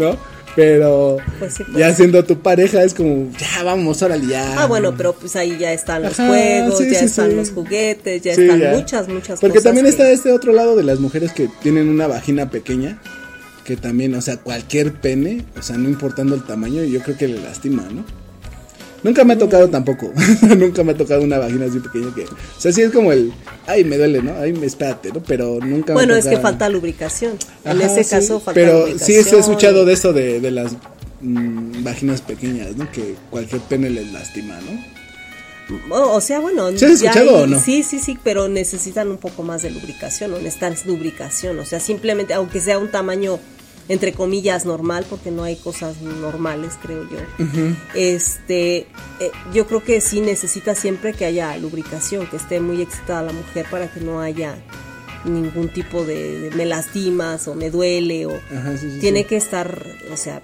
[0.00, 0.16] ¿No?
[0.56, 4.60] Pero Pues sí, pues ya siendo tu pareja es como, ya vamos, órale, ya.
[4.60, 7.50] Ah, bueno, pero pues ahí ya están los Ajá, juegos, sí, ya sí, están los
[7.52, 8.72] juguetes, ya están ya.
[8.72, 9.62] muchas, muchas Porque cosas.
[9.64, 13.00] también que- está este otro lado de las mujeres que tienen una vagina pequeña,
[13.64, 17.28] que también, o sea, cualquier pene, o sea, no importando el tamaño, yo creo que
[17.28, 18.04] le lastima, ¿no?
[19.02, 20.12] Nunca me ha tocado tampoco,
[20.58, 22.28] nunca me ha tocado una vagina así pequeña que, o
[22.60, 23.32] sea, sí es como el,
[23.66, 24.34] ay, me duele, ¿no?
[24.38, 25.22] Ay, espérate, ¿no?
[25.22, 27.32] Pero nunca Bueno, me es que falta lubricación.
[27.64, 29.24] En ese sí, caso falta Pero lubricación.
[29.24, 30.72] sí he escuchado de eso de, de las
[31.22, 32.90] mm, vaginas pequeñas, ¿no?
[32.92, 35.00] Que cualquier pene les lastima, ¿no?
[35.96, 37.60] O, o sea, bueno, ¿Sí has ya escuchado hay- o no?
[37.60, 41.78] Sí, sí, sí, pero necesitan un poco más de lubricación, o necesitan lubricación, o sea,
[41.78, 43.38] simplemente, aunque sea un tamaño
[43.90, 47.18] entre comillas normal, porque no hay cosas normales, creo yo.
[47.94, 48.86] Este, eh,
[49.52, 53.66] yo creo que sí necesita siempre que haya lubricación, que esté muy excitada la mujer
[53.68, 54.54] para que no haya
[55.24, 59.26] ningún tipo de, de me lastimas o me duele o Ajá, sí, sí, tiene sí.
[59.26, 60.40] que estar, o sea,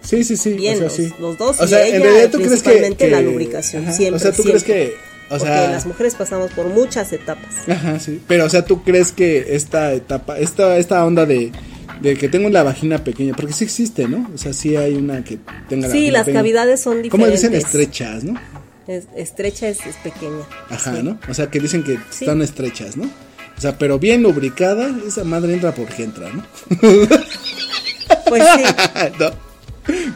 [0.57, 3.09] bien o sea, los, los dos O y sea, ella en realidad tú crees que,
[3.09, 4.97] la lubricación siempre O sea, tú crees que,
[5.29, 7.69] o porque sea, las mujeres pasamos por muchas etapas.
[7.69, 8.21] Ajá, sí.
[8.27, 11.53] Pero, o sea, ¿tú crees que esta etapa, esta, esta onda de,
[12.01, 14.31] de que tengo la vagina pequeña, porque sí existe, ¿no?
[14.35, 16.41] O sea, sí hay una que tenga la Sí, las pequeña.
[16.41, 17.11] cavidades son diferentes.
[17.11, 18.39] ¿Cómo dicen estrechas, no?
[18.87, 20.45] Es- estrecha es, es pequeña.
[20.71, 21.03] Ajá, Sí.
[21.03, 21.19] ¿no?
[21.29, 22.25] O sea, que dicen que Sí.
[22.25, 23.05] están estrechas, ¿no?
[23.57, 26.45] O sea, pero bien lubricada, esa madre entra porque entra, ¿no?
[28.29, 28.63] Pues sí,
[29.21, 29.31] ¿No?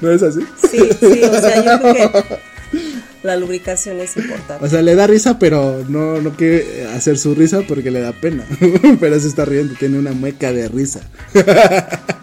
[0.01, 0.41] ¿No es así?
[0.71, 2.39] sí, sí, o sea, yo creo que
[3.23, 4.65] la lubricación es importante.
[4.65, 8.13] O sea, le da risa, pero no, no quiere hacer su risa porque le da
[8.13, 8.45] pena.
[9.01, 11.01] pero se está riendo, tiene una mueca de risa.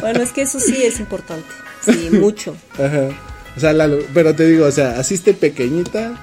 [0.00, 1.48] Bueno, es que eso sí es importante.
[1.84, 2.56] Sí, mucho.
[2.74, 3.08] Ajá.
[3.56, 6.14] O sea, la pero te digo, o sea, así esté pequeñita,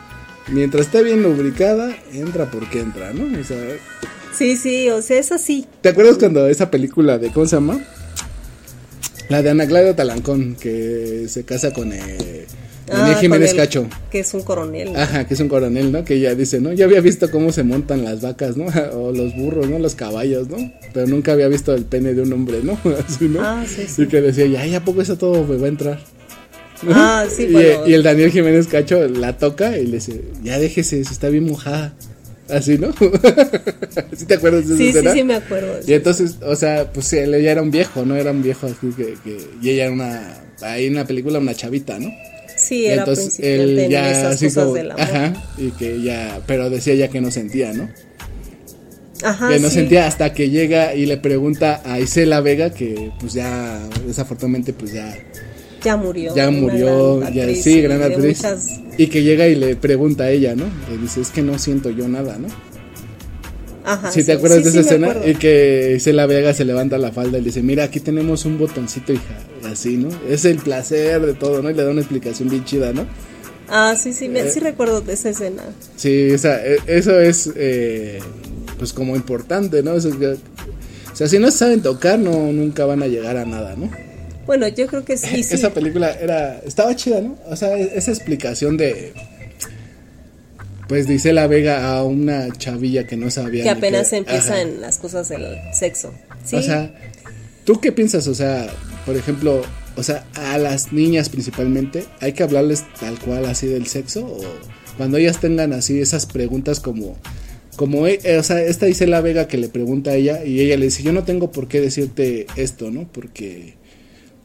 [0.48, 3.40] mientras esté bien lubricada, entra porque entra, ¿no?
[3.40, 3.58] O sea,
[4.36, 5.66] Sí, sí, o sea, es así.
[5.82, 7.80] ¿te acuerdas cuando esa película de, ¿cómo se llama?
[9.30, 12.46] La de Ana Claudia Talancón, que se casa con eh,
[12.88, 13.88] Daniel Ah, Jiménez con el- Cacho.
[14.12, 14.94] Que es un coronel.
[14.94, 15.00] ¿no?
[15.00, 16.04] Ajá, que es un coronel, ¿no?
[16.06, 16.72] Que ella dice, ¿no?
[16.74, 18.66] Ya había visto cómo se montan las vacas, ¿no?
[18.94, 19.80] O los burros, ¿no?
[19.80, 20.58] Los caballos, ¿no?
[20.94, 22.78] Pero nunca había visto el pene de un hombre, ¿no?
[23.08, 23.42] Así, ¿no?
[23.42, 24.04] Ah, sí, sí.
[24.04, 26.00] Y que decía, ya, ya, ¿a poco eso todo me va a entrar?
[26.84, 26.92] ¿no?
[26.94, 27.88] Ah, sí, y, bueno.
[27.88, 31.46] y el Daniel Jiménez Cacho la toca y le dice, ya déjese, se está bien
[31.46, 31.94] mojada.
[32.48, 32.94] Así, ¿no?
[34.16, 35.14] ¿Sí te acuerdas de esa Sí, sí, escena?
[35.14, 35.80] sí, me acuerdo.
[35.88, 38.16] Y entonces, o sea, pues él ya era un viejo, ¿no?
[38.16, 41.56] Era un viejo así que, que y ella era una, ahí en la película una
[41.56, 42.12] chavita, ¿no?
[42.68, 45.02] Sí, era entonces principiante en esas así cosas como- del amor.
[45.04, 47.90] ajá, y que ya, pero decía ya que no sentía, ¿no?
[49.24, 49.76] Ajá, que no sí.
[49.76, 54.92] sentía hasta que llega y le pregunta a Isela Vega que pues ya desafortunadamente pues
[54.94, 55.18] ya
[55.84, 56.36] Ya murió.
[56.36, 58.38] ya murió, gran ya sí, gran actriz.
[58.44, 60.66] muchas- Y que llega y le pregunta a ella, ¿no?
[60.90, 62.48] Le dice, "Es que no siento yo nada, ¿no?"
[63.86, 65.30] Ajá, Si te acuerdas sí, de sí, esa escena acuerdo.
[65.30, 68.58] y que Isela Vega se levanta la falda y le dice, "Mira, aquí tenemos un
[68.58, 70.10] botoncito, hija." Así, ¿no?
[70.28, 71.70] Es el placer de todo, ¿no?
[71.70, 73.06] Y le da una explicación bien chida, ¿no?
[73.70, 75.64] Ah, sí, sí, me- Eh, sí recuerdo de esa escena.
[75.96, 78.20] Sí, o sea, e- eso es, eh,
[78.78, 79.96] pues como importante, ¿no?
[79.96, 80.28] Eso es que-
[81.12, 83.90] o sea, si no saben tocar, no, nunca van a llegar a nada, ¿no?
[84.46, 85.56] Bueno, yo creo que sí, sí.
[85.56, 87.38] Esa película era, estaba chida, ¿no?
[87.50, 89.14] O sea, e- esa explicación de,
[90.88, 93.64] pues dice la Vega a una chavilla que no sabía.
[93.64, 94.62] que apenas qué- empieza ajá.
[94.62, 96.14] en las cosas del sexo.
[96.46, 96.94] Sí, O sea,
[97.64, 98.28] ¿tú qué piensas?
[98.28, 98.68] O sea,
[99.06, 99.62] por ejemplo,
[99.96, 104.26] o sea, a las niñas principalmente, ¿hay que hablarles tal cual así del sexo?
[104.26, 104.42] O
[104.98, 107.18] cuando ellas tengan así esas preguntas como,
[107.76, 110.60] como, e- eh, o sea, esta dice la Vega que le pregunta a ella y
[110.62, 113.08] ella le dice, yo no tengo por qué decirte esto, ¿no?
[113.12, 113.74] Porque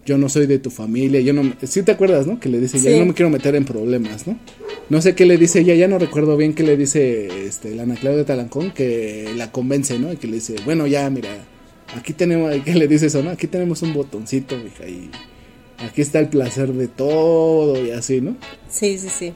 [0.07, 2.41] yo no soy de tu familia, yo no, sí te acuerdas, ¿no?
[2.41, 2.91] Que le dice, Sí.
[2.91, 4.39] yo no me quiero meter en problemas, ¿no?
[4.91, 7.85] No sé qué le dice ella, ya no recuerdo bien qué le dice este, la
[7.85, 10.13] Ana Claudia Talancón, que la convence, ¿no?
[10.13, 11.31] Y que le dice, bueno, ya, mira,
[11.97, 13.31] aquí tenemos, ¿qué le dice eso, no?
[13.31, 15.09] Aquí tenemos un botoncito, mija, y
[15.79, 18.37] aquí está el placer de todo y así, ¿no?
[18.69, 19.33] sí, sí, sí.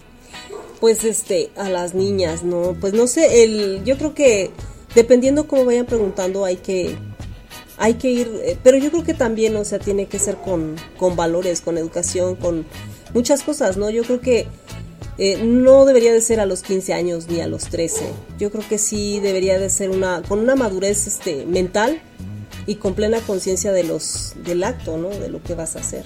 [0.80, 2.76] Pues este, a las niñas, ¿no?
[2.80, 4.50] Pues no sé, el, yo creo que
[4.96, 6.96] dependiendo cómo vayan preguntando hay que,
[7.78, 10.74] hay que ir, eh, pero yo creo que también, o sea, tiene que ser con,
[10.96, 12.66] con valores, con educación, con
[13.14, 13.88] muchas cosas, ¿no?
[13.88, 14.46] Yo creo que
[15.18, 18.04] eh, no debería de ser a los 15 años ni a los 13.
[18.38, 22.00] Yo creo que sí debería de ser una, con una madurez este, mental
[22.66, 25.10] y con plena conciencia de los, del acto, ¿no?
[25.10, 26.04] De lo que vas a hacer.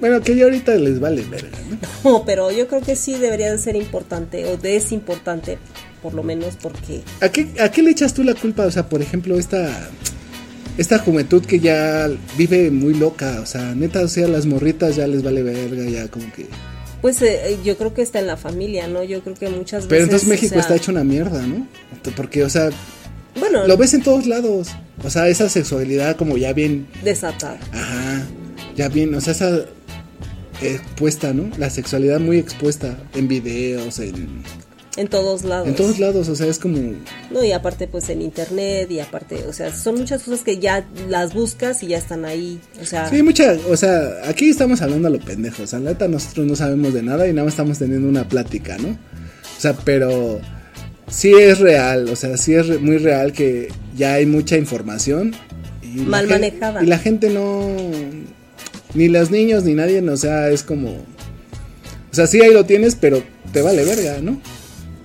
[0.00, 1.78] Bueno, que ya ahorita les vale verga, ¿no?
[2.10, 5.58] No, pero yo creo que sí debería de ser importante, o de es importante,
[6.02, 7.02] por lo menos porque...
[7.20, 8.64] ¿A qué, ¿A qué le echas tú la culpa?
[8.64, 9.90] O sea, por ejemplo, esta,
[10.78, 15.06] esta juventud que ya vive muy loca, o sea, neta, o sea, las morritas ya
[15.06, 16.46] les vale verga, ya como que...
[17.00, 19.02] Pues eh, yo creo que está en la familia, ¿no?
[19.02, 19.88] Yo creo que muchas veces...
[19.88, 21.66] Pero entonces o México sea, está hecho una mierda, ¿no?
[22.16, 22.70] Porque, o sea,
[23.38, 24.68] Bueno, lo ves en todos lados.
[25.02, 27.58] O sea, esa sexualidad como ya bien, desatar.
[27.72, 28.26] ajá,
[28.76, 29.64] ya bien, o sea, esa
[30.62, 31.50] expuesta, ¿no?
[31.58, 34.42] La sexualidad muy expuesta en videos, en,
[34.96, 35.68] En todos lados.
[35.68, 36.78] en todos lados, o sea, es como...
[37.30, 40.84] No, y aparte pues en internet y aparte, o sea, son muchas cosas que ya
[41.08, 42.58] las buscas y ya están ahí.
[42.82, 46.08] O sea, Sí, mucha, o sea, aquí estamos hablando a lo pendejo, o sea, neta
[46.08, 48.88] nosotros no sabemos de nada y nada más estamos teniendo una plática, ¿no?
[48.88, 50.40] O sea, pero
[51.08, 55.34] sí es real, o sea, sí es re- muy real que ya hay mucha información
[55.82, 56.82] y Mal manejada.
[56.82, 57.64] Y la gente no,
[58.94, 62.96] ni los niños ni nadie, o sea, es como, o sea, sí ahí lo tienes,
[62.96, 63.22] pero
[63.52, 64.40] te vale verga, ¿no?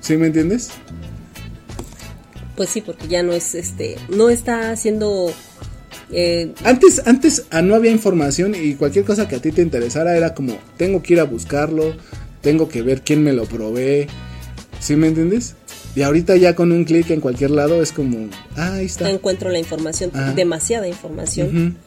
[0.06, 0.70] ¿Sí me entiendes?
[2.56, 5.30] pues sí, porque ya no es este, no está haciendo
[6.12, 10.16] eh, Antes, antes ah, no había información y cualquier cosa que a ti te interesara
[10.16, 11.96] era como, tengo que ir a buscarlo,
[12.42, 14.08] tengo que ver quién me lo provee,
[14.80, 15.56] ¿sí me entiendes?
[15.96, 19.10] Y ahorita ya con un clic en cualquier lado es como, ah, ahí está.
[19.10, 20.32] encuentro la información, Ajá.
[20.34, 21.78] demasiada información.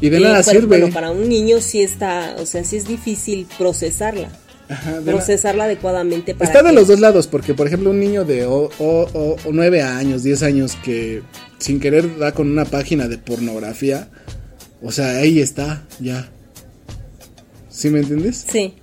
[0.00, 0.78] Y de Eh, nada sirve.
[0.78, 4.30] Bueno, para un niño sí está, o sea, sí es difícil procesarla,
[4.68, 8.46] Ajá, procesarla adecuadamente para Está de los dos lados, porque por ejemplo un niño de
[8.46, 11.22] o, o- o- o 9 años, 10 años que
[11.58, 14.08] sin querer da con una página de pornografía,
[14.82, 16.28] o sea, ahí está, ya.
[17.70, 18.44] ¿Sí me entiendes?
[18.50, 18.74] Sí,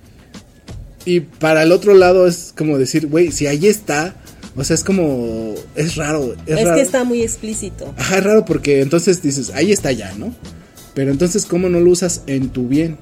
[1.06, 4.14] Y para el otro lado es como decir, güey, si ahí está,
[4.56, 6.34] o sea, es como, es raro.
[6.46, 6.76] Es, es, raro.
[6.76, 7.94] que está muy explícito.
[7.96, 10.34] Ajá, es raro porque entonces dices, ahí está ya, ¿no?
[10.94, 12.98] Pero entonces, ¿cómo no lo usas en tu bien?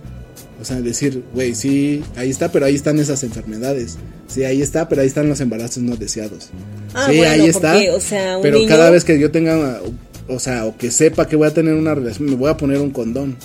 [0.60, 3.96] O sea, decir, güey, sí, ahí está, pero ahí están esas enfermedades.
[4.26, 6.50] Sí, ahí está, pero ahí están los embarazos no deseados.
[6.94, 7.72] Ah, sí, bueno, ahí está.
[7.74, 9.80] porque, o sea, un pero niño- cada vez que yo tenga,
[10.28, 12.78] o sea, o que sepa que voy a tener una relación, me voy a poner
[12.80, 13.36] un condón.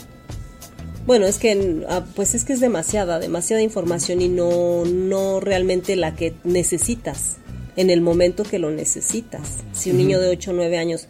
[1.05, 5.95] Bueno, es que ah, pues es que es demasiada, demasiada información y no no realmente
[5.97, 7.35] la que necesitas
[7.75, 9.41] en el momento que lo necesitas.
[9.73, 11.07] Si un niño de 8 o 9 años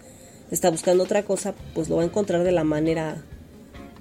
[0.50, 3.23] está buscando otra cosa, pues lo va a encontrar de la manera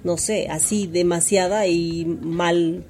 [0.03, 2.83] no sé, así demasiada y mal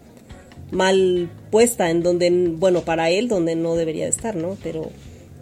[0.72, 4.58] mal puesta en donde bueno, para él donde no debería de estar, ¿no?
[4.64, 4.90] Pero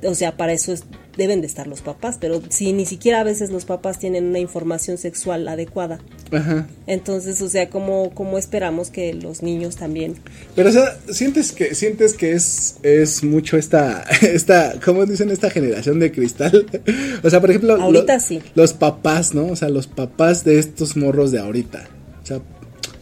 [0.03, 0.83] o sea, para eso es-
[1.17, 4.39] deben de estar los papás, pero si ni siquiera a veces los papás tienen una
[4.39, 5.99] información sexual adecuada,
[6.31, 6.67] Ajá.
[6.87, 10.15] Entonces, o sea, ¿cómo, cómo esperamos que los niños también?
[10.55, 15.29] Pero, o sea, sientes que, sientes que es, es mucho esta, esta, ¿cómo dicen?
[15.29, 16.65] Esta generación de cristal.
[17.23, 18.41] o sea, por ejemplo, lo- Ahorita sí.
[18.55, 19.47] los papás, ¿no?
[19.47, 21.89] O sea, los papás de estos morros de ahorita.
[22.23, 22.39] O sea,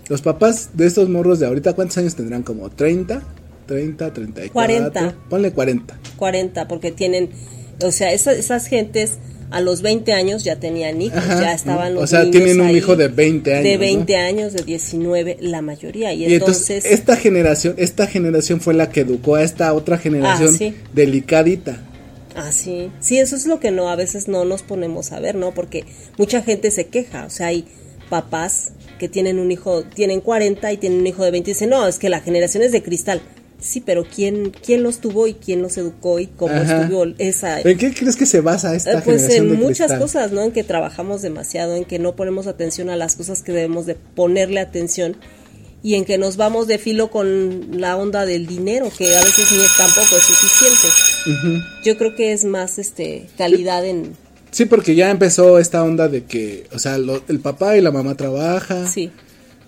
[0.08, 2.42] los papás de estos morros de ahorita, ¿cuántos años tendrán?
[2.42, 3.22] Como 30,
[3.68, 4.52] 30, 34.
[4.52, 5.16] 40.
[5.30, 6.00] Ponle 40.
[6.18, 7.30] 40, porque tienen,
[7.84, 9.14] o sea, esa- esas gentes
[9.52, 12.62] a los 20 años ya tenían hijos, Ajá, ya estaban o los sea, niños tienen
[12.62, 13.80] un ahí hijo de 20 años, De ¿no?
[13.80, 16.14] 20 años, de 19, la mayoría.
[16.14, 19.98] Y, Y entonces, entonces, esta generación, esta generación fue la que educó a esta otra
[19.98, 20.76] generación Ah, sí.
[20.94, 21.80] delicadita.
[22.36, 22.92] Ah, sí.
[23.00, 25.52] Sí, eso es lo que no, a veces no nos ponemos a ver, ¿no?
[25.54, 25.84] Porque
[26.18, 27.66] mucha gente se queja, o sea, hay
[28.08, 31.70] papás que tienen un hijo, tienen 40 y tienen un hijo de 20 y dicen,
[31.72, 33.22] no, es que la generación es de cristal.
[33.62, 36.84] Sí, pero ¿quién, quién los tuvo y quién los educó y cómo Ajá.
[36.84, 37.60] estuvo esa...
[37.62, 40.00] ¿En qué crees que se basa esta Eh, Pues generación en de muchas cristal?
[40.00, 40.42] cosas, ¿no?
[40.44, 43.96] En que trabajamos demasiado, en que no ponemos atención a las cosas que debemos de
[43.96, 45.18] ponerle atención
[45.84, 49.52] y en que nos vamos de filo con la onda del dinero, que a veces
[49.52, 51.64] ni es tampoco es suficiente.
[51.84, 54.16] Yo creo que es más este calidad en
[54.52, 57.92] Sí, porque ya empezó esta onda de que, o sea, lo- el papá y la
[57.92, 58.88] mamá trabajan.
[58.88, 59.12] sí,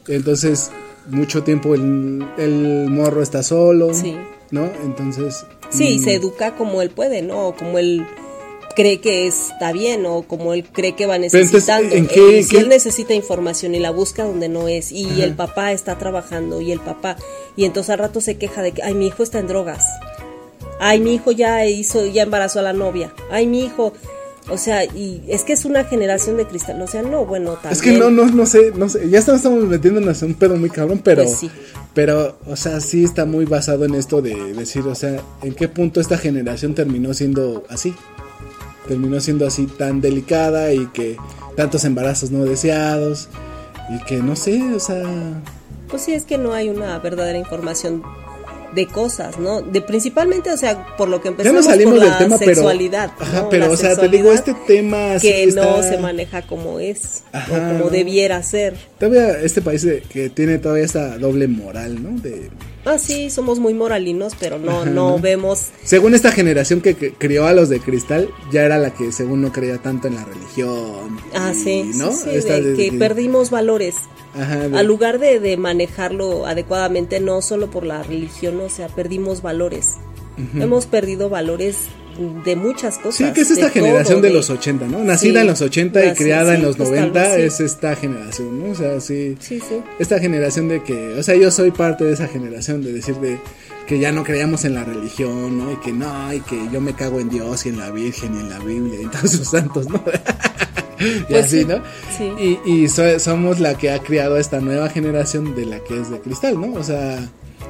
[0.07, 0.71] Entonces,
[1.11, 3.93] mucho tiempo el, el morro está solo.
[3.93, 4.15] Sí.
[4.51, 4.65] ¿No?
[4.83, 5.45] Entonces.
[5.69, 7.47] sí, y mm, se educa como él puede, ¿no?
[7.49, 8.05] O como él
[8.75, 11.95] cree que está bien o como él cree que va entonces, necesitando.
[11.95, 15.35] ¿en qué- Eh, si él necesita información y la busca donde no es y el
[15.35, 17.15] papá está trabajando y el papá
[17.55, 19.85] y entonces al rato se queja de que ay mi hijo está en drogas.
[20.83, 23.13] Ay, mi hijo ya hizo ya embarazó a la novia.
[23.29, 23.93] Ay, mi hijo
[24.49, 27.73] o sea, y es que es una generación de cristal, o sea, no, bueno, también.
[27.73, 29.09] Es que no, no, no sé, no sé.
[29.09, 31.23] Ya estamos, metiéndonos en un pedo muy cabrón, pero.
[31.23, 31.51] Pues sí.
[31.93, 35.67] Pero, o sea, sí está muy basado en esto de decir, o sea, en qué
[35.67, 37.93] punto esta generación terminó siendo así.
[38.87, 41.17] Terminó siendo así tan delicada y que
[41.55, 43.29] tantos embarazos no deseados.
[43.89, 45.03] Y que no sé, o sea.
[45.89, 48.01] Pues sí, es que no hay una verdadera información
[48.73, 49.61] de cosas, ¿no?
[49.61, 52.53] De principalmente, o sea, por lo que Ya empezamos no salimos por del la pero.
[52.55, 53.11] sexualidad,
[53.49, 57.53] pero, La o sea, te digo, este tema que no se maneja como es Ajá,
[57.53, 58.75] o como debiera ser.
[58.99, 62.19] Todavía este país de- que tiene todavía esta doble moral, ¿no?
[62.21, 62.49] De,
[62.85, 67.45] Ah, sí, somos muy moralinos, pero no Ajá, no vemos Según esta generación que, crió
[67.45, 71.17] a los de cristal, ya era la que según no creía tanto en la religión.
[71.33, 72.11] Ah, sí, ¿no?
[72.11, 73.95] sí, sí, Esta de que de- perdimos valores.
[74.33, 78.87] Ajá, de- Al lugar de, de manejarlo adecuadamente, no solo por la religión, o sea,
[78.87, 79.97] perdimos valores.
[80.55, 81.75] Hemos perdido valores
[82.45, 83.15] de muchas cosas.
[83.15, 85.03] Sí, que es esta de generación todo, de, los 80, ¿no?
[85.03, 87.63] Nacida Sí, en los 80 y criada en los pues, tal 90 vez sí.
[87.63, 88.71] es esta generación, ¿no?
[88.71, 89.35] O sea, sí.
[89.39, 89.75] Sí, sí.
[89.99, 93.39] Esta generación de que, o sea, yo soy parte de esa generación de decir de
[93.87, 95.71] que ya no creíamos en la religión, ¿no?
[95.71, 98.39] Y que no, y que yo me cago en Dios y en la Virgen y
[98.39, 100.01] en la Biblia y en todos sus santos, ¿no?
[100.99, 101.81] y Pues así, sí, ¿no?
[102.17, 102.59] sí.
[102.65, 106.09] Y, y so- somos la que ha criado esta nueva generación de la que es
[106.09, 106.73] de cristal, ¿no?
[106.73, 107.27] O sea,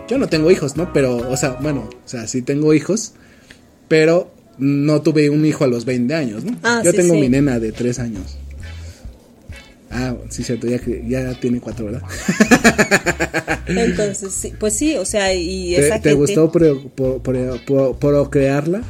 [0.08, 0.92] yo no tengo hijos, ¿no?
[0.94, 3.14] Pero, o sea, bueno, o sea, sí tengo hijos,
[3.92, 6.58] pero no tuve un hijo a los 20 años, ¿no?
[6.64, 7.20] Ah, yo sí, tengo sí.
[7.20, 8.38] mi nena de 3 años.
[9.89, 10.80] Ah, sí, cierto, ya,
[11.42, 12.02] tiene 4, ¿verdad?
[13.68, 16.14] Entonces, sí, pues sí, o sea, y ¿Te, esa te gente...
[16.14, 18.82] gustó pro- pro- pro- pro- procrearla?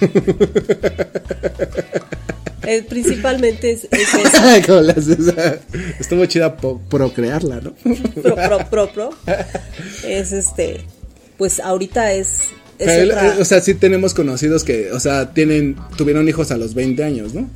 [2.66, 5.18] eh, principalmente es, es eso, ¿Cómo la haces?
[6.00, 7.74] Estuvo chida procrearla, ¿no?
[8.22, 9.10] pro, pro, pro, pro.
[10.02, 10.80] Es este,
[11.36, 12.44] pues ahorita es...
[12.78, 16.50] es Pero, otra- eh, o sea, sí tenemos conocidos que, o sea, tienen, tuvieron hijos
[16.50, 17.48] a los 20 años, ¿no?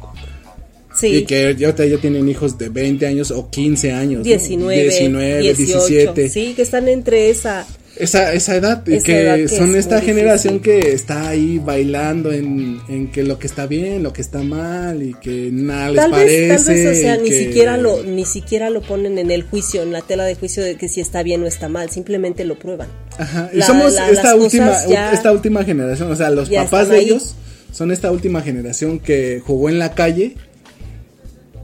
[0.95, 4.19] sí, Y que ya, ya tienen hijos de 20 años o 15 años.
[4.19, 4.25] ¿no?
[4.25, 6.29] 19, 19, 18, 17.
[6.29, 7.67] sí, que están entre esa...
[7.97, 10.81] Esa, esa edad, y Esa que edad que son es esta generación difícil.
[10.85, 15.03] que está ahí bailando en, en que lo que está bien, lo que está mal
[15.03, 16.49] y que nada les Tal parece.
[16.49, 19.43] vez, tal vez, o sea, ni que- siquiera lo, ni siquiera lo ponen en el
[19.43, 22.45] juicio, en la tela de juicio de que si está bien o está mal, simplemente
[22.45, 22.89] lo prueban.
[23.21, 26.49] Ajá, y La- somos la- esta las última, ya- esta última generación, o sea, los
[26.49, 27.05] papás de ahí.
[27.05, 27.35] ellos
[27.73, 30.37] son esta última generación que jugó en la calle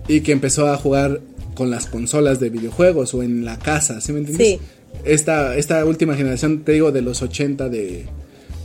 [0.08, 1.20] y que empezó a jugar
[1.54, 4.46] con las consolas de videojuegos o en la casa, ¿sí me entiendes?
[4.46, 4.60] Sí.
[5.04, 8.04] Esta, esta última generación, te digo, de los 80, de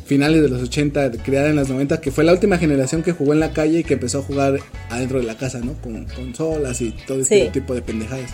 [0.05, 3.13] finales de los 80, de- creada en los 90, que fue la última generación que
[3.13, 5.73] jugó en la calle y que empezó a jugar adentro de la casa, ¿no?
[5.81, 7.49] Con consolas y todo este Sí.
[7.53, 8.29] tipo de pendejadas.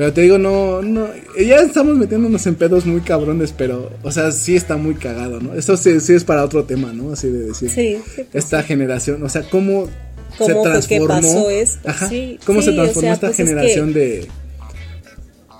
[0.00, 4.32] Pero te digo, no, no, ya estamos metiéndonos en pedos muy cabrones, pero, o sea,
[4.32, 5.52] sí está muy cagado, ¿no?
[5.52, 7.12] Eso sí, sí es para otro tema, ¿no?
[7.12, 7.68] Así de decir.
[7.68, 9.90] Sí, sí, pues esta generación, o sea, cómo,
[10.38, 11.06] ¿Cómo se transformó.
[11.06, 11.86] pasó esto?
[11.86, 14.26] Ajá, Sí, cómo se o transformó sea, esta pues es generación de.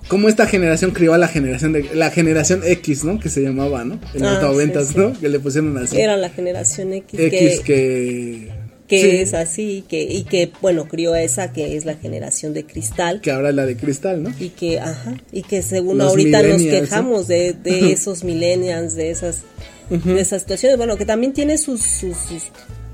[0.08, 1.90] Cómo esta generación crió a la generación de.
[1.94, 3.20] La generación X, ¿no?
[3.20, 4.00] Que se llamaba, ¿no?
[4.14, 4.94] En los Ah, sí, noventas, sí.
[4.96, 5.12] ¿no?
[5.20, 6.00] Que le pusieron así.
[6.00, 8.59] Era la generación X, X que, que.
[8.90, 9.16] Que Sí.
[9.18, 13.20] es así, que, y que, bueno, crió a esa que es la generación de cristal.
[13.20, 14.34] Que ahora es la de cristal, ¿no?
[14.40, 19.10] Y que, ajá, y que según Los ahorita nos quejamos de, de esos millennials, de
[19.10, 19.42] esas,
[19.88, 22.42] de esas situaciones, bueno, que también tiene sus, sus, sus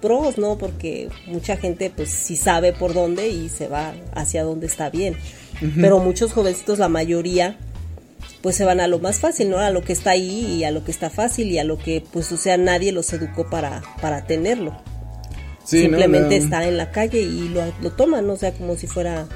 [0.02, 0.58] pros, ¿no?
[0.58, 5.16] Porque mucha gente pues sí sabe por dónde y se va hacia donde está bien.
[5.80, 7.56] Pero muchos jovencitos, la mayoría,
[8.42, 9.58] pues se van a lo más fácil, ¿no?
[9.58, 12.04] A lo que está ahí y a lo que está fácil y a lo que,
[12.12, 14.76] pues, o sea, nadie los educó para, para tenerlo.
[15.66, 15.98] Sí, ¿no?
[15.98, 19.26] Simplemente está en la calle y lo, lo toman, o sea, como si fuera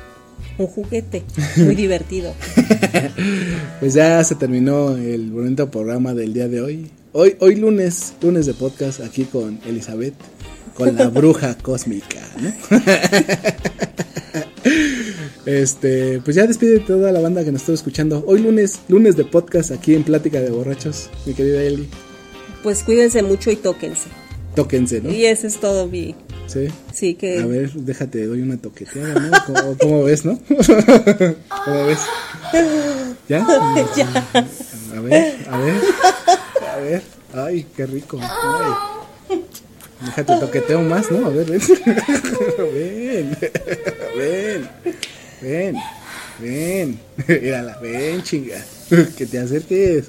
[0.58, 1.24] un juguete
[1.56, 2.32] muy divertido.
[3.80, 6.90] Pues ya se terminó el bonito programa del día de hoy.
[7.12, 10.14] Hoy, hoy lunes, lunes de podcast aquí con Elizabeth,
[10.74, 12.52] con la bruja cósmica, ¿no?
[15.46, 18.22] Este, pues ya despide toda la banda que nos estuvo escuchando.
[18.26, 21.88] Hoy lunes, lunes de podcast aquí en Plática de Borrachos, mi querida Eli.
[22.62, 24.10] Pues cuídense mucho y tóquense.
[24.54, 25.10] Tóquense, ¿no?
[25.10, 26.14] Y ese es todo mi...
[26.46, 26.68] Sí.
[26.92, 27.38] Sí, que...
[27.38, 29.30] A ver, déjate, doy una toqueteada, ¿no?
[29.46, 30.38] ¿Cómo, cómo ves, no?
[31.64, 32.00] ¿Cómo ves?
[33.28, 33.46] ¿Ya?
[33.96, 34.26] Ya.
[34.96, 35.80] A ver, a ver,
[36.68, 37.02] a ver.
[37.32, 38.18] Ay, qué rico.
[38.20, 39.40] Ay.
[40.04, 41.26] Déjate toqueteo más, ¿no?
[41.26, 41.60] A ver, ven.
[42.74, 43.36] Ven,
[44.16, 44.68] ven,
[45.40, 45.76] ven,
[46.40, 46.98] ven.
[47.28, 48.56] Mírala, ven, chinga.
[49.16, 50.06] Que te acerques.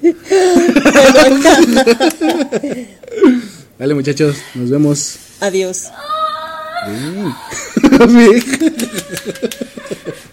[3.82, 5.16] Dale, muchachos, nos vemos.
[5.40, 5.90] Adiós.